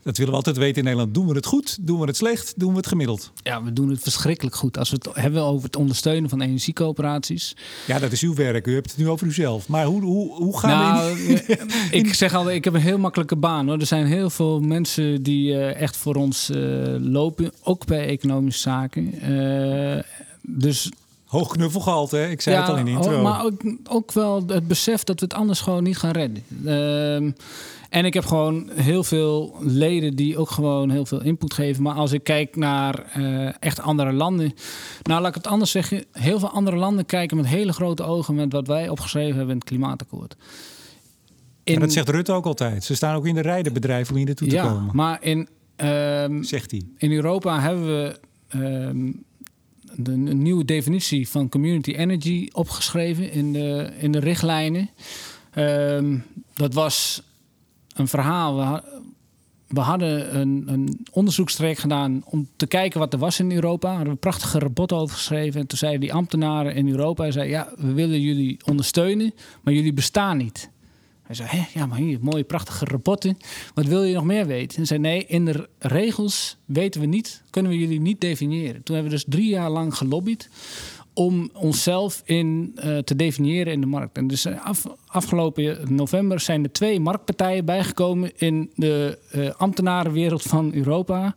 [0.03, 1.15] Dat willen we altijd weten in Nederland.
[1.15, 1.79] Doen we het goed?
[1.81, 2.55] Doen we het slecht?
[2.57, 3.33] Doen we het gemiddeld?
[3.43, 4.79] Ja, we doen het verschrikkelijk goed.
[4.79, 7.57] Als we het hebben over het ondersteunen van energiecoöperaties.
[7.87, 8.67] Ja, dat is uw werk.
[8.67, 9.69] U hebt het nu over uzelf.
[9.69, 11.45] Maar hoe, hoe, hoe gaan we...
[11.49, 11.71] in- Nou,
[12.07, 13.69] ik zeg altijd, ik heb een heel makkelijke baan.
[13.69, 13.79] Hoor.
[13.79, 16.59] Er zijn heel veel mensen die eh, echt voor ons eh,
[17.01, 19.21] lopen, ook bij economische zaken.
[19.21, 20.03] Eh,
[20.43, 20.91] dus
[21.29, 22.29] Hoog knuffelgehalte, hè?
[22.29, 23.17] Ik zei het al in de intro.
[23.17, 26.43] ook- maar ook, ook wel het besef dat we het anders gewoon niet gaan redden.
[26.65, 27.31] Ehm,
[27.91, 31.83] en ik heb gewoon heel veel leden die ook gewoon heel veel input geven.
[31.83, 34.53] Maar als ik kijk naar eh, echt andere landen.
[35.03, 36.05] Nou, laat ik het anders zeggen.
[36.13, 39.59] Heel veel andere landen kijken met hele grote ogen met wat wij opgeschreven hebben in
[39.61, 40.37] het klimaatakkoord.
[41.65, 42.85] In- dat zegt Rutte ook altijd.
[42.85, 44.91] Ze staan ook in de rij, de bedrijven, om hier naartoe te ja, komen.
[44.97, 46.83] maar in, ehm, Zegt hij.
[46.97, 49.13] in Europa hebben we ehm,
[49.97, 54.91] de, een nieuwe definitie van community energy opgeschreven in de, in de richtlijnen.
[55.51, 56.19] Ehm,
[56.55, 57.23] dat was
[57.95, 58.57] een verhaal.
[58.57, 58.83] We,
[59.69, 63.89] we hadden een, een onderzoekstraject gedaan om te kijken wat er was in Europa.
[63.89, 65.61] Daar hadden we een prachtige rapport over geschreven.
[65.61, 69.93] En toen zeiden die ambtenaren in Europa: zei, Ja, we willen jullie ondersteunen, maar jullie
[69.93, 70.71] bestaan niet.
[71.29, 73.37] Hij zei, ja, maar hier, mooie, prachtige rapporten.
[73.75, 74.79] Wat wil je nog meer weten?
[74.79, 78.83] En zei, nee, in de regels weten we niet, kunnen we jullie niet definiëren.
[78.83, 80.49] Toen hebben we dus drie jaar lang gelobbyd
[81.13, 84.17] om onszelf in, eh, te definiëren in de markt.
[84.17, 90.43] En dus eh, af, afgelopen november zijn er twee marktpartijen bijgekomen in de eh, ambtenarenwereld
[90.43, 91.35] van Europa.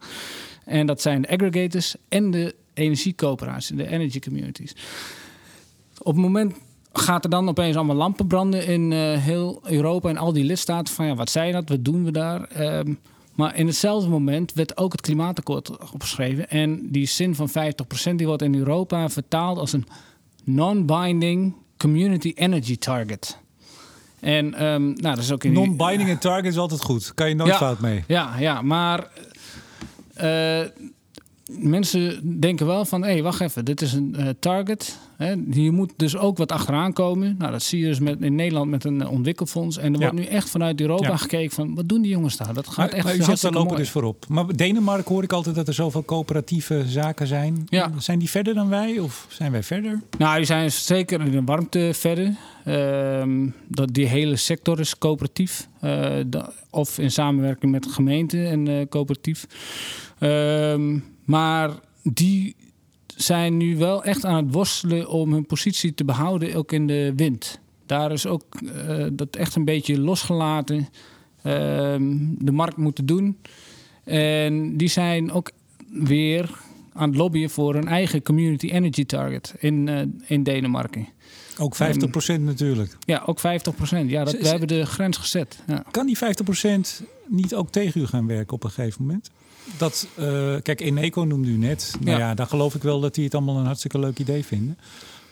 [0.66, 4.76] En dat zijn de aggregators en de energiecoöperaties, de energy communities.
[5.98, 6.54] Op het moment
[6.94, 10.94] gaat er dan opeens allemaal lampen branden in eh, heel Europa en al die lidstaten
[10.94, 12.44] van ja, wat zijn dat, wat doen we daar?
[12.44, 12.94] Ehm,
[13.36, 18.28] maar in hetzelfde moment werd ook het klimaatakkoord opgeschreven en die zin van 50% die
[18.28, 19.86] wordt in Europa vertaald als een
[20.44, 23.38] non-binding community energy target.
[24.20, 27.14] En ehm, nou, dat is ook in Non-binding en target is altijd goed.
[27.14, 27.58] Kan je nooit Ja.
[27.58, 28.04] fout mee.
[28.08, 29.08] ja, ja, maar
[30.14, 30.62] eh,
[31.52, 34.98] mensen denken wel van, hé, wacht even, dit is een eh, target.
[35.22, 35.36] Hè.
[35.52, 37.36] Hier moet dus ook wat achteraan komen.
[37.38, 39.78] Nou, dat zie je dus met, in Nederland met een ontwikkelfonds.
[39.78, 40.10] En er Ja.
[40.10, 41.18] wordt nu echt vanuit Europa Ja.
[41.18, 41.76] gekeken van...
[41.76, 42.54] wat doen die jongens daar?
[42.54, 43.80] Dat gaat Maar, echt maar u zegt, daar lopen mooi.
[43.82, 44.26] dus voorop.
[44.30, 47.64] Maar Denemarken hoor ik altijd dat er zoveel coöperatieve zaken zijn.
[47.70, 47.92] Ja.
[47.98, 50.02] Zijn die verder dan wij of zijn wij verder?
[50.18, 52.36] Nou, die zijn zeker in de warmte verder.
[52.66, 55.68] Ehm, dat die hele sector is coöperatief.
[55.80, 59.48] Eh, da- of in samenwerking met gemeenten en eh, coöperatief.
[60.20, 61.70] Ehm, maar
[62.04, 62.56] die
[63.22, 67.14] zijn nu wel echt aan het worstelen om hun positie te behouden, ook in de
[67.16, 67.60] wind.
[67.86, 68.44] Daar is ook
[68.88, 70.90] eh, dat echt een beetje losgelaten.
[71.44, 73.38] Ehm, de markt moeten doen.
[74.04, 75.52] En die zijn ook
[75.92, 76.50] weer
[76.94, 81.08] aan het lobbyen voor een eigen community energy target in, eh, in Denemarken.
[81.58, 82.98] Ook 50% natuurlijk.
[83.06, 84.10] Ja, ook 50 procent.
[84.10, 85.60] Ja, dat, we hebben de grens gezet.
[85.68, 85.84] Ja.
[85.92, 89.30] Kan die 50% niet ook tegen u gaan werken op een gegeven moment?
[89.78, 91.96] Dat, eh, kijk, Eneco noemde u net.
[92.00, 92.28] Nou Ja.
[92.28, 94.78] ja, dan geloof ik wel dat die het allemaal een hartstikke leuk idee vinden.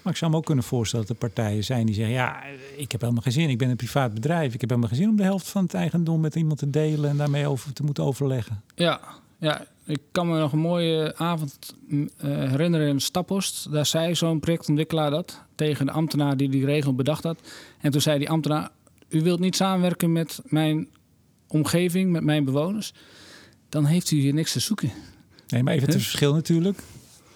[0.02, 2.14] Maar ik zou me ook kunnen voorstellen dat er partijen zijn die zeggen...
[2.14, 2.44] ja,
[2.76, 4.54] ik heb helemaal geen zin, ik ben een privaat bedrijf.
[4.54, 7.10] Ik heb helemaal geen zin om de helft van het eigendom met iemand te delen...
[7.10, 8.62] en daarmee over te moeten overleggen.
[8.76, 9.02] Ja,
[9.40, 13.72] ja, ik kan me nog een mooie avond mm, eh, herinneren in Staphorst.
[13.72, 17.40] Daar zei zo'n projectontwikkelaar dat tegen de ambtenaar die die regel bedacht had.
[17.82, 18.70] En toen zei die ambtenaar,
[19.10, 20.88] u wilt niet samenwerken met mijn
[21.48, 22.94] omgeving, met mijn bewoners...
[23.70, 24.92] dan heeft u hier niks te zoeken.
[25.48, 26.04] Nee, maar even het Huh?
[26.04, 26.80] verschil natuurlijk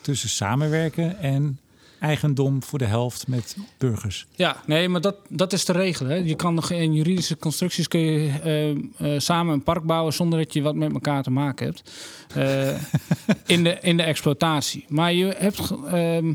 [0.01, 1.59] tussen samenwerken en
[1.99, 4.25] eigendom voor de helft met burgers.
[4.35, 6.05] Ja, nee, maar dat, dat is de regel.
[6.05, 6.15] Hè.
[6.15, 8.69] Je kan nog in juridische constructies kun je eh,
[9.15, 11.91] eh, samen een park bouwen zonder dat je wat met elkaar te maken hebt.
[12.35, 12.81] Eh,
[13.55, 14.85] in, de, in de exploitatie.
[14.87, 15.71] Maar je hebt.
[15.87, 16.33] ehm,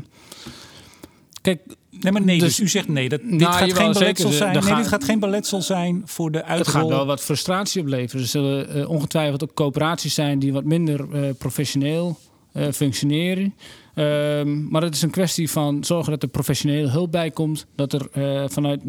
[1.41, 1.61] kijk,
[1.99, 4.31] Nee, maar nee, dus, Dus- u zegt nee, dat, dit Nou, gaat jawel, geen beletsel
[4.31, 4.53] zijn.
[4.53, 6.73] Nee, gaan- dit gaat geen beletsel zijn voor de het uitrol.
[6.81, 8.21] gaat wel wat frustratie opleveren.
[8.21, 12.17] Er zullen eh, ongetwijfeld ook coöperaties zijn die wat minder eh, professioneel
[12.51, 13.53] eh, functioneren.
[13.93, 17.65] Ehm, maar het is een kwestie van zorgen dat er professionele hulp bij komt.
[17.75, 18.07] Dat er
[18.51, 18.81] vanuit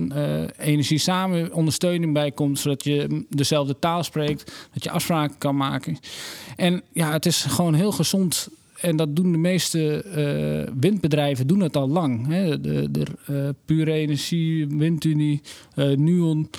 [0.58, 2.58] energie samen ondersteuning bij komt.
[2.58, 4.52] Zodat je mm, dezelfde taal spreekt.
[4.72, 5.98] Dat je afspraken kan maken.
[6.56, 8.48] En ja, het is gewoon heel gezond.
[8.80, 12.26] En dat doen de meeste eh, windbedrijven doen het al lang.
[12.26, 12.60] Hè?
[12.60, 15.40] De, de eh, Pure Energie, Windunie,
[15.74, 16.50] eh Nuon.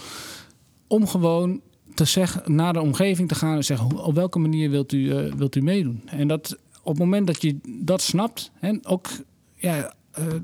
[0.87, 1.61] Om gewoon
[1.93, 4.03] te zeggen, naar de omgeving te gaan en zeggen...
[4.05, 6.01] op welke manier wilt u, wilt u meedoen?
[6.05, 8.51] En dat op het moment dat je dat snapt...
[8.59, 9.07] en ook,
[9.55, 9.93] ja,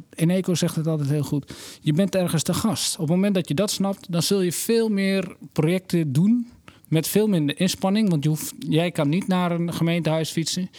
[0.09, 1.53] Eneco zegt het altijd heel goed...
[1.81, 2.93] je bent ergens te gast.
[2.93, 4.11] Op het moment dat je dat snapt...
[4.11, 6.47] dan zul je veel meer projecten doen...
[6.87, 8.09] met veel minder inspanning.
[8.09, 10.69] Want je hoeft, jij kan niet naar een gemeentehuis fietsen...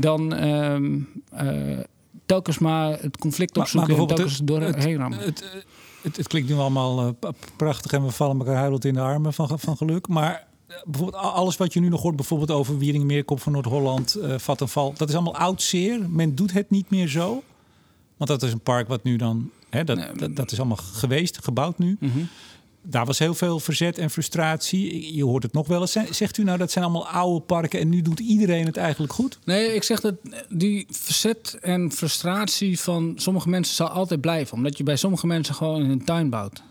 [0.00, 0.98] dan ehm,
[1.32, 1.78] eh,
[2.26, 4.08] telkens maar het conflict Maar- maar opzoeken...
[4.08, 5.18] en telkens het- doorheen rammen.
[5.18, 5.44] Het,
[6.02, 9.32] het, het klinkt nu allemaal eh, prachtig en we vallen elkaar huilend in de armen
[9.32, 10.08] van, van geluk.
[10.08, 14.38] Maar eh, bijvoorbeeld alles wat je nu nog hoort, bijvoorbeeld over Wieringenmeerkop van Noord-Holland, eh
[14.38, 16.10] Vattenval, dat is allemaal oud zeer.
[16.10, 17.42] Men doet het niet meer zo.
[18.16, 20.76] Want dat is een park wat nu dan, hè, dat, Nee, dat, dat is allemaal
[20.76, 21.96] geweest, gebouwd nu.
[22.00, 22.18] Mhm.
[22.82, 25.14] Daar was heel veel verzet en frustratie.
[25.16, 25.96] Je hoort het nog wel eens.
[26.10, 29.38] Zegt u nou dat zijn allemaal oude parken en nu doet iedereen het eigenlijk goed?
[29.44, 30.14] Nee, ik zeg dat
[30.48, 34.56] die verzet en frustratie van sommige mensen zal altijd blijven.
[34.56, 36.62] Omdat je bij sommige mensen gewoon in een tuin bouwt.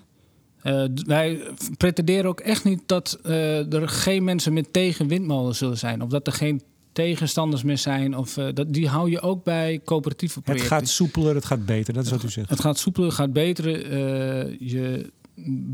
[0.62, 1.42] Eh, wij
[1.78, 6.02] pretenderen ook echt niet dat eh, er geen mensen meer tegen windmolens zullen zijn.
[6.02, 8.18] Of dat er geen tegenstanders meer zijn.
[8.18, 10.70] Of, eh, dat, die hou je ook bij coöperatieve Het projecten.
[10.70, 11.94] gaat soepeler, het gaat beter.
[11.94, 12.50] Dat is wat u zegt.
[12.50, 13.68] Het gaat soepeler, gaat beter.
[14.64, 15.12] Je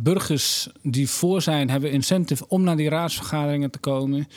[0.03, 4.27] burgers die voor zijn, hebben incentive om naar die raadsvergaderingen te komen.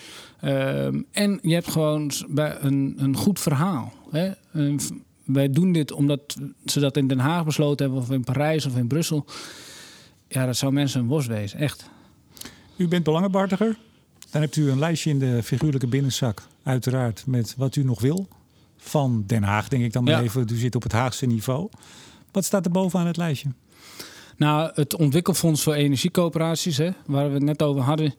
[0.40, 3.92] Ehm, en je hebt gewoon bij een, een goed verhaal.
[4.10, 4.30] Hè?
[5.24, 8.76] Wij doen dit omdat ze dat in Den Haag besloten hebben, of in Parijs of
[8.76, 9.24] in Brussel.
[10.28, 11.90] Ja, dat zou mensen een worst wezen, echt.
[12.76, 13.78] U bent belangenbehartiger.
[14.30, 16.42] Dan hebt u een lijstje in de figuurlijke binnenzak.
[16.62, 18.28] Uiteraard met wat u nog wil.
[18.76, 20.22] Van Den Haag, denk ik dan maar Ja.
[20.22, 20.46] even.
[20.52, 21.68] U zit op het Haagse niveau.
[22.32, 23.48] Wat staat er bovenaan het lijstje?
[24.38, 28.14] Nou, het ontwikkelfonds voor energiecoöperaties, hè, waar we het net over hadden.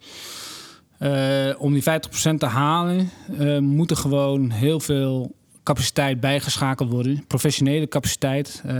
[0.97, 7.23] eh, om die 50% te halen, eh, moet er gewoon heel veel capaciteit bijgeschakeld worden.
[7.27, 8.73] Professionele capaciteit eh,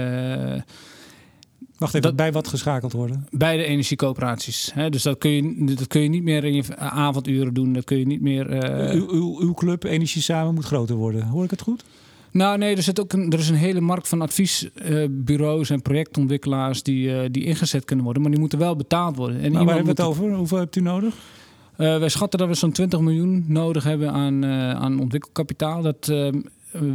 [1.78, 3.28] Wacht even, Dat- bij wat geschakeld worden?
[3.32, 4.72] bij de energiecoöperaties.
[4.74, 4.90] Hè.
[4.90, 7.74] Dus dat kun, je, dat kun je niet meer in je avonduren doen.
[7.74, 8.50] Dat kun je niet meer.
[8.94, 11.24] uw, uw, uw club Energie Samen moet groter worden.
[11.28, 11.84] Hoor ik het goed?
[12.32, 16.84] Nou, nee, er, zit ook een, er is een hele markt van adviesbureaus en projectontwikkelaars
[16.84, 19.42] die, eh, die ingezet kunnen worden, maar die moeten wel betaald worden.
[19.42, 20.34] En waar hebben we het over?
[20.34, 21.16] Hoeveel hebt u nodig?
[21.76, 25.82] Eh, wij schatten dat we zo'n 20 miljoen nodig hebben aan, eh, aan ontwikkelkapitaal.
[25.82, 26.28] Dat eh,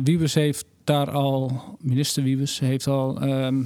[0.03, 3.62] Wiebes heeft daar al, minister Wiebes heeft al ehm,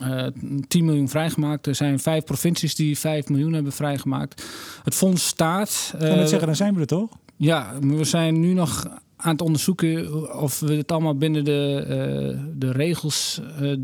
[0.00, 0.26] eh,
[0.68, 1.66] 10 miljoen vrijgemaakt.
[1.66, 4.44] Er zijn vijf provincies die 5 miljoen hebben vrijgemaakt.
[4.84, 5.90] Het fonds staat.
[5.94, 7.10] Ik kan net zeggen, dan zijn we er toch?
[7.38, 8.86] ja, we zijn nu nog
[9.20, 13.76] aan het onderzoeken of we het allemaal binnen de, uh, de regels uh,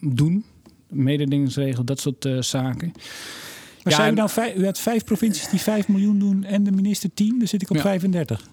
[0.00, 0.44] doen.
[0.88, 2.92] Mededingingsregel, dat soort uh, zaken.
[3.82, 6.64] Maar ja, zijn u nou vijf, u had vijf provincies die 5 miljoen doen en
[6.64, 7.82] de minister 10, dan zit ik op ja.
[7.82, 8.48] 35.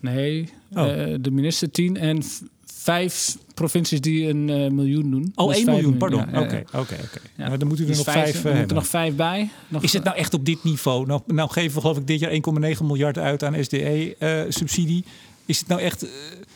[0.00, 0.86] Nee, oh.
[1.20, 2.22] de minister 10 en
[2.64, 5.32] vijf provincies die een uh, miljoen doen.
[5.34, 6.20] Oh, dus 1 miljoen, pardon.
[6.20, 7.56] Oké, oké, oké.
[7.58, 9.50] Dan moeten we er nog vijf, vijf uh, moeten nog vijf bij.
[9.68, 11.06] Nog, is het nou echt op dit niveau?
[11.06, 12.30] Nou, nou geven we geloof ik dit jaar
[12.76, 15.04] 1,9 miljard uit aan SDE-subsidie.
[15.46, 16.10] Is het nou echt uh,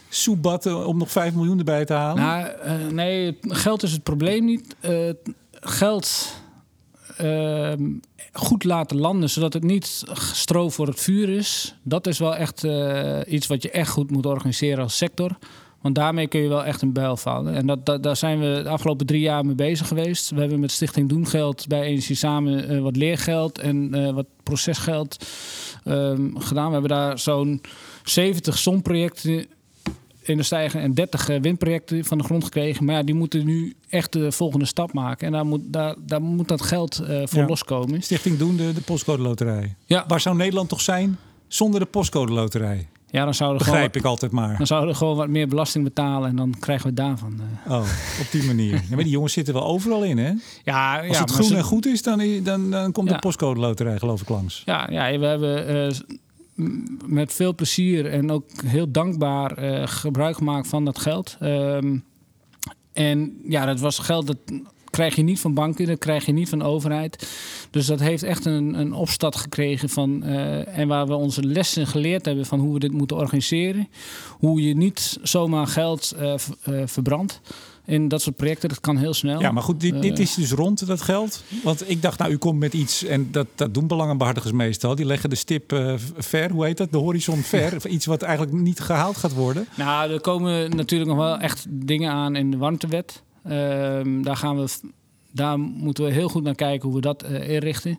[0.08, 2.22] soebatten om nog 5 miljoen erbij te halen?
[2.22, 4.76] Nou, nee, geld is het probleem niet.
[5.52, 6.32] geld
[7.16, 7.84] ehm,
[8.32, 11.74] goed laten landen, zodat het niet stro voor het vuur is.
[11.82, 12.66] Dat is wel echt
[13.26, 15.38] iets wat je echt goed moet organiseren als sector.
[15.86, 17.54] Want daarmee kun je wel echt een bijl vallen.
[17.54, 20.30] En dat, daar zijn we de afgelopen drie jaar mee bezig geweest.
[20.30, 25.26] We hebben met Stichting Doengeld bij Energie samen wat leergeld en wat procesgeld
[25.84, 26.66] um, gedaan.
[26.66, 27.60] We hebben daar zo'n
[28.08, 29.46] 70 zonprojecten
[30.22, 32.84] in de stijgen en 30 uh, windprojecten van de grond gekregen.
[32.84, 35.26] Maar ja, die moeten nu echt de volgende stap maken.
[35.26, 37.46] En daar moet, daar, daar moet dat geld voor ja.
[37.46, 38.02] loskomen.
[38.02, 39.74] Stichting Doen, de, de postcode loterij.
[39.84, 40.04] Ja.
[40.08, 42.88] Waar zou Nederland toch zijn zonder de postcode loterij?
[43.10, 44.56] Ja, dan zouden Begrijp gewoon, ik altijd maar.
[44.56, 47.40] Dan zouden we gewoon wat meer belasting betalen en dan krijgen we daarvan.
[47.66, 47.72] Uh.
[47.72, 47.88] Oh,
[48.20, 48.72] op die manier.
[48.72, 50.32] Ja, maar die jongens zitten wel overal in, hè?
[50.64, 53.14] Ja, Als ja, het groen en goed is, dan, dan, dan komt ja.
[53.14, 54.62] de postcode loterij geloof ik langs.
[54.64, 56.16] Ja, ja we hebben uh,
[57.06, 61.36] met veel plezier en ook heel dankbaar uh, gebruik gemaakt van dat geld.
[61.42, 62.04] Um,
[62.92, 64.38] en ja, dat was geld dat
[64.96, 67.28] krijg je niet van banken, dat krijg je niet van de overheid.
[67.70, 70.22] Dus dat heeft echt een, een gekregen van.
[70.24, 73.88] Uh, en waar we onze lessen geleerd hebben van hoe we dit moeten organiseren.
[74.30, 76.34] Hoe je niet zomaar geld uh,
[76.84, 77.40] verbrandt.
[77.86, 79.40] In dat soort projecten, dat kan heel snel.
[79.40, 81.42] Ja, maar goed, dit, dit is dus rond, dat geld.
[81.62, 84.94] Want ik dacht, nou, u komt met iets, en dat, dat doen belangenbehartigers meestal.
[84.94, 86.92] Die leggen de stip ver, hoe heet dat?
[86.92, 87.86] De horizon ver.
[87.86, 89.66] iets wat eigenlijk niet gehaald gaat worden.
[89.76, 93.22] Nou, er komen natuurlijk nog wel echt dingen aan in de warmtewet.
[93.44, 93.52] Uh,
[94.22, 94.68] daar gaan we
[95.36, 97.98] daar moeten we heel goed naar kijken hoe we dat uh, inrichten.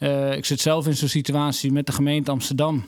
[0.00, 2.84] Uh, ik zit zelf in zo'n situatie met de gemeente Amsterdam.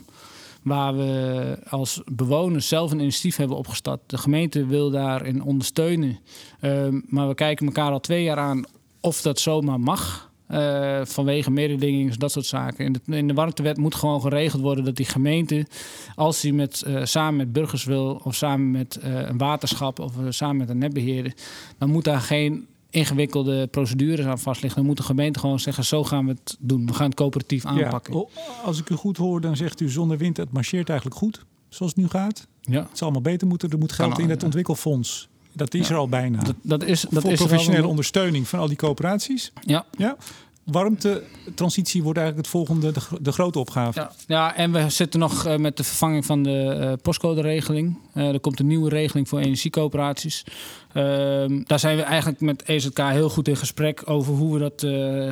[0.61, 3.99] Waar we als bewoners zelf een initiatief hebben opgestart.
[4.05, 6.19] De gemeente wil daarin ondersteunen.
[6.61, 8.63] Uh, maar we kijken elkaar al twee jaar aan
[8.99, 10.29] of dat zomaar mag.
[10.51, 12.85] Uh, vanwege mededingingen, dat soort zaken.
[12.85, 15.65] In de, in de warmtewet moet gewoon geregeld worden dat die gemeente,
[16.15, 20.13] als die met, uh, samen met burgers wil, of samen met uh, een waterschap of
[20.29, 21.33] samen met een netbeheerder,
[21.77, 24.79] dan moet daar geen ingewikkelde procedures aan vastliggen.
[24.79, 26.85] Dan moet de gemeente gewoon zeggen: zo gaan we het doen.
[26.85, 28.13] We gaan het coöperatief aanpakken.
[28.35, 31.45] Ja, als ik u goed hoor, dan zegt u zonder wind, het marcheert eigenlijk goed
[31.69, 32.47] zoals het nu gaat.
[32.61, 32.79] Ja.
[32.79, 33.69] Het zal allemaal beter moeten.
[33.69, 35.29] Er moet geld in het ontwikkelfonds.
[35.53, 35.93] Dat is ja.
[35.93, 36.43] er al bijna.
[36.43, 39.51] Dat, dat is, dat Voor is professionele ondersteuning van al die coöperaties.
[39.61, 39.85] Ja.
[39.97, 40.17] ja
[40.63, 43.99] warmtetransitie wordt eigenlijk het volgende, de, de grote opgave.
[43.99, 47.97] Ja, ja, en we zitten nog uh, met de vervanging van de uh, postcode-regeling.
[48.15, 50.43] Uh, er komt een nieuwe regeling voor energiecoöperaties.
[50.93, 54.85] Ehm, daar zijn we eigenlijk met EZK heel goed in gesprek over hoe we dat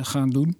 [0.06, 0.56] gaan doen.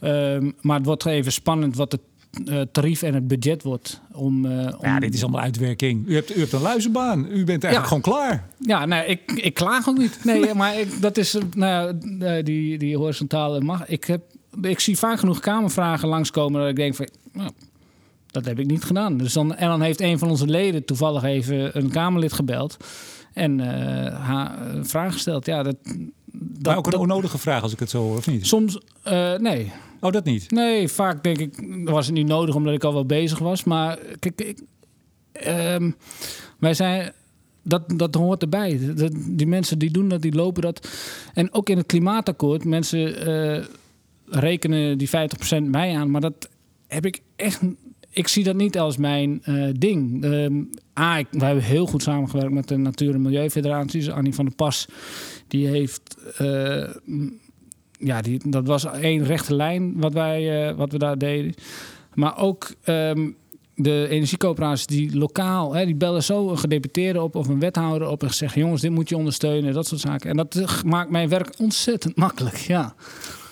[0.00, 2.00] Ehm, maar het wordt even spannend wat het
[2.44, 4.00] uh, tarief en het budget wordt.
[4.12, 4.86] Om, uh, om...
[4.86, 6.06] Ja, dit is allemaal uitwerking.
[6.06, 7.26] U hebt, u hebt een luizenbaan.
[7.30, 7.82] U bent eigenlijk ja.
[7.82, 8.48] gewoon klaar.
[8.58, 10.24] Ja, nee, ik, ik klaag ook niet.
[10.24, 11.94] Nee, maar ik, dat is, nou,
[12.42, 13.86] die, die horizontale mag.
[13.86, 14.22] Ik, heb,
[14.62, 17.50] ik zie vaak genoeg kamervragen langskomen dat ik denk van, nou,
[18.34, 19.16] dat heb ik niet gedaan.
[19.16, 22.76] Dus dan, en dan heeft een van onze leden toevallig even een Kamerlid gebeld
[23.32, 23.66] en uh,
[24.20, 25.46] haar een vraag gesteld.
[25.46, 25.76] Ja, dat,
[26.32, 28.46] dat, maar ook een onnodige vraag als ik het zo hoor, of niet?
[28.46, 28.78] Soms,
[29.08, 29.72] uh, nee.
[30.04, 30.50] Oh, dat niet?
[30.50, 33.64] Nee, vaak denk ik, was het niet nodig omdat ik al wel bezig was.
[33.64, 34.58] Maar kijk, ik,
[35.46, 35.94] um,
[36.58, 37.12] wij zijn,
[37.62, 38.94] dat, dat hoort erbij.
[39.26, 40.88] Die mensen die doen dat, die lopen dat.
[41.34, 43.64] En ook in het klimaatakkoord, mensen uh,
[44.26, 45.10] rekenen die 50%
[45.62, 46.10] mij aan.
[46.10, 46.48] Maar dat
[46.86, 47.60] heb ik echt
[48.14, 50.24] ik zie dat niet als mijn uh, ding.
[50.24, 54.10] Um, A, ik, we hebben heel goed samengewerkt met de Natuur- en Milieufederaties.
[54.10, 54.88] Annie van der Pas,
[55.48, 56.16] die heeft...
[56.40, 56.88] Uh,
[58.04, 61.54] ja, die, dat was één rechte lijn wat, wij, uh, wat we daar deden.
[62.14, 63.36] Maar ook um,
[63.74, 65.74] de energiecoöperaties die lokaal...
[65.74, 68.22] Hè, die bellen zo een gedeputeerde op of een wethouder op...
[68.22, 70.30] en zeggen, jongens, dit moet je ondersteunen, dat soort zaken.
[70.30, 72.94] En dat maakt mijn werk ontzettend makkelijk, ja.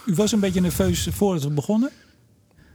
[0.06, 1.90] U was een beetje nerveus voordat we begonnen.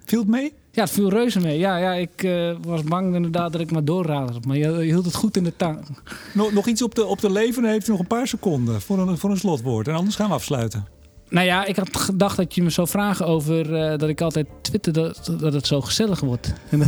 [0.06, 0.54] Viel het mee?
[0.72, 1.58] Ja, het viel reuze mee.
[1.58, 4.46] Ja, ja ik uh, was bang inderdaad dat ik maar doorraad.
[4.46, 5.86] Maar je, je, hield het goed in de tang.
[6.34, 9.00] Nog, nog iets op de, op de leven heeft u nog een paar seconden voor
[9.00, 9.88] een, voor een slotwoord.
[9.88, 10.88] En anders gaan we afsluiten.
[11.30, 14.48] Nou ja, ik had gedacht dat je me zou vragen over uh, dat ik altijd
[14.62, 16.54] twitter dat, dat het zo gezellig wordt.
[16.72, 16.88] En dat,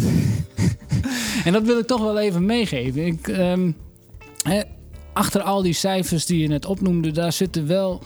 [1.45, 3.05] en dat wil ik toch wel even meegeven.
[3.05, 3.25] Ik,
[4.43, 4.61] hè,
[5.13, 8.01] achter al die cijfers die je net opnoemde, daar zitten wel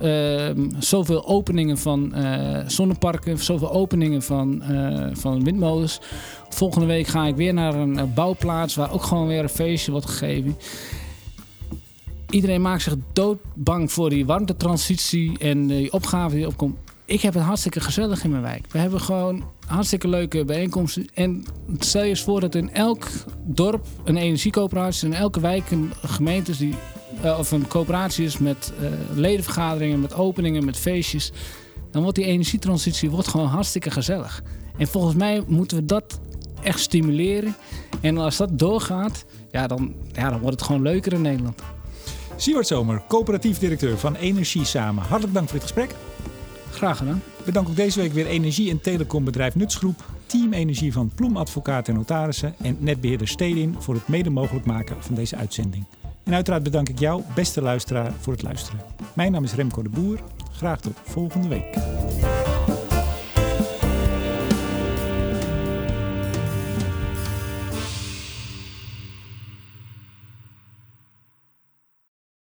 [0.00, 6.00] ehm, zoveel openingen van uh, zonneparken, zoveel openingen van, uh, van windmolens.
[6.48, 10.06] Volgende week ga ik weer naar een bouwplaats waar ook gewoon weer een feestje wordt
[10.06, 10.56] gegeven.
[12.32, 16.76] Iedereen maakt zich doodbang voor die warmtetransitie en die opgave die opkomt.
[17.04, 18.66] Ik heb het hartstikke gezellig in mijn wijk.
[18.70, 21.06] We hebben gewoon hartstikke leuke bijeenkomsten.
[21.14, 21.44] En
[21.78, 23.08] stel je eens voor dat in elk
[23.44, 26.74] dorp een energiecoöperatie, in elke wijk een gemeente die,
[27.24, 31.32] uh, of een coöperatie is met uh, ledenvergaderingen, met openingen, met feestjes.
[31.90, 34.42] Dan wordt die energietransitie wordt gewoon hartstikke gezellig.
[34.76, 36.20] En volgens mij moeten we dat
[36.62, 37.54] echt stimuleren.
[38.00, 41.62] En als dat doorgaat, ja, dan, ja, dan wordt het gewoon leuker in Nederland.
[42.42, 45.02] Siewert Zomer, coöperatief directeur van Energie Samen.
[45.02, 45.94] Hartelijk dank voor dit gesprek.
[46.70, 47.22] Graag gedaan.
[47.44, 51.88] We danken ook deze week weer energie- en telecombedrijf Nutsgroep, Team Energie van Ploem Advocaat
[51.88, 55.84] en Notarissen en netbeheerder Stedin voor het mede mogelijk maken van deze uitzending.
[56.24, 58.80] En uiteraard bedank ik jou, beste luisteraar, voor het luisteren.
[59.12, 60.18] Mijn naam is Remco de Boer.
[60.52, 61.76] Graag tot volgende week.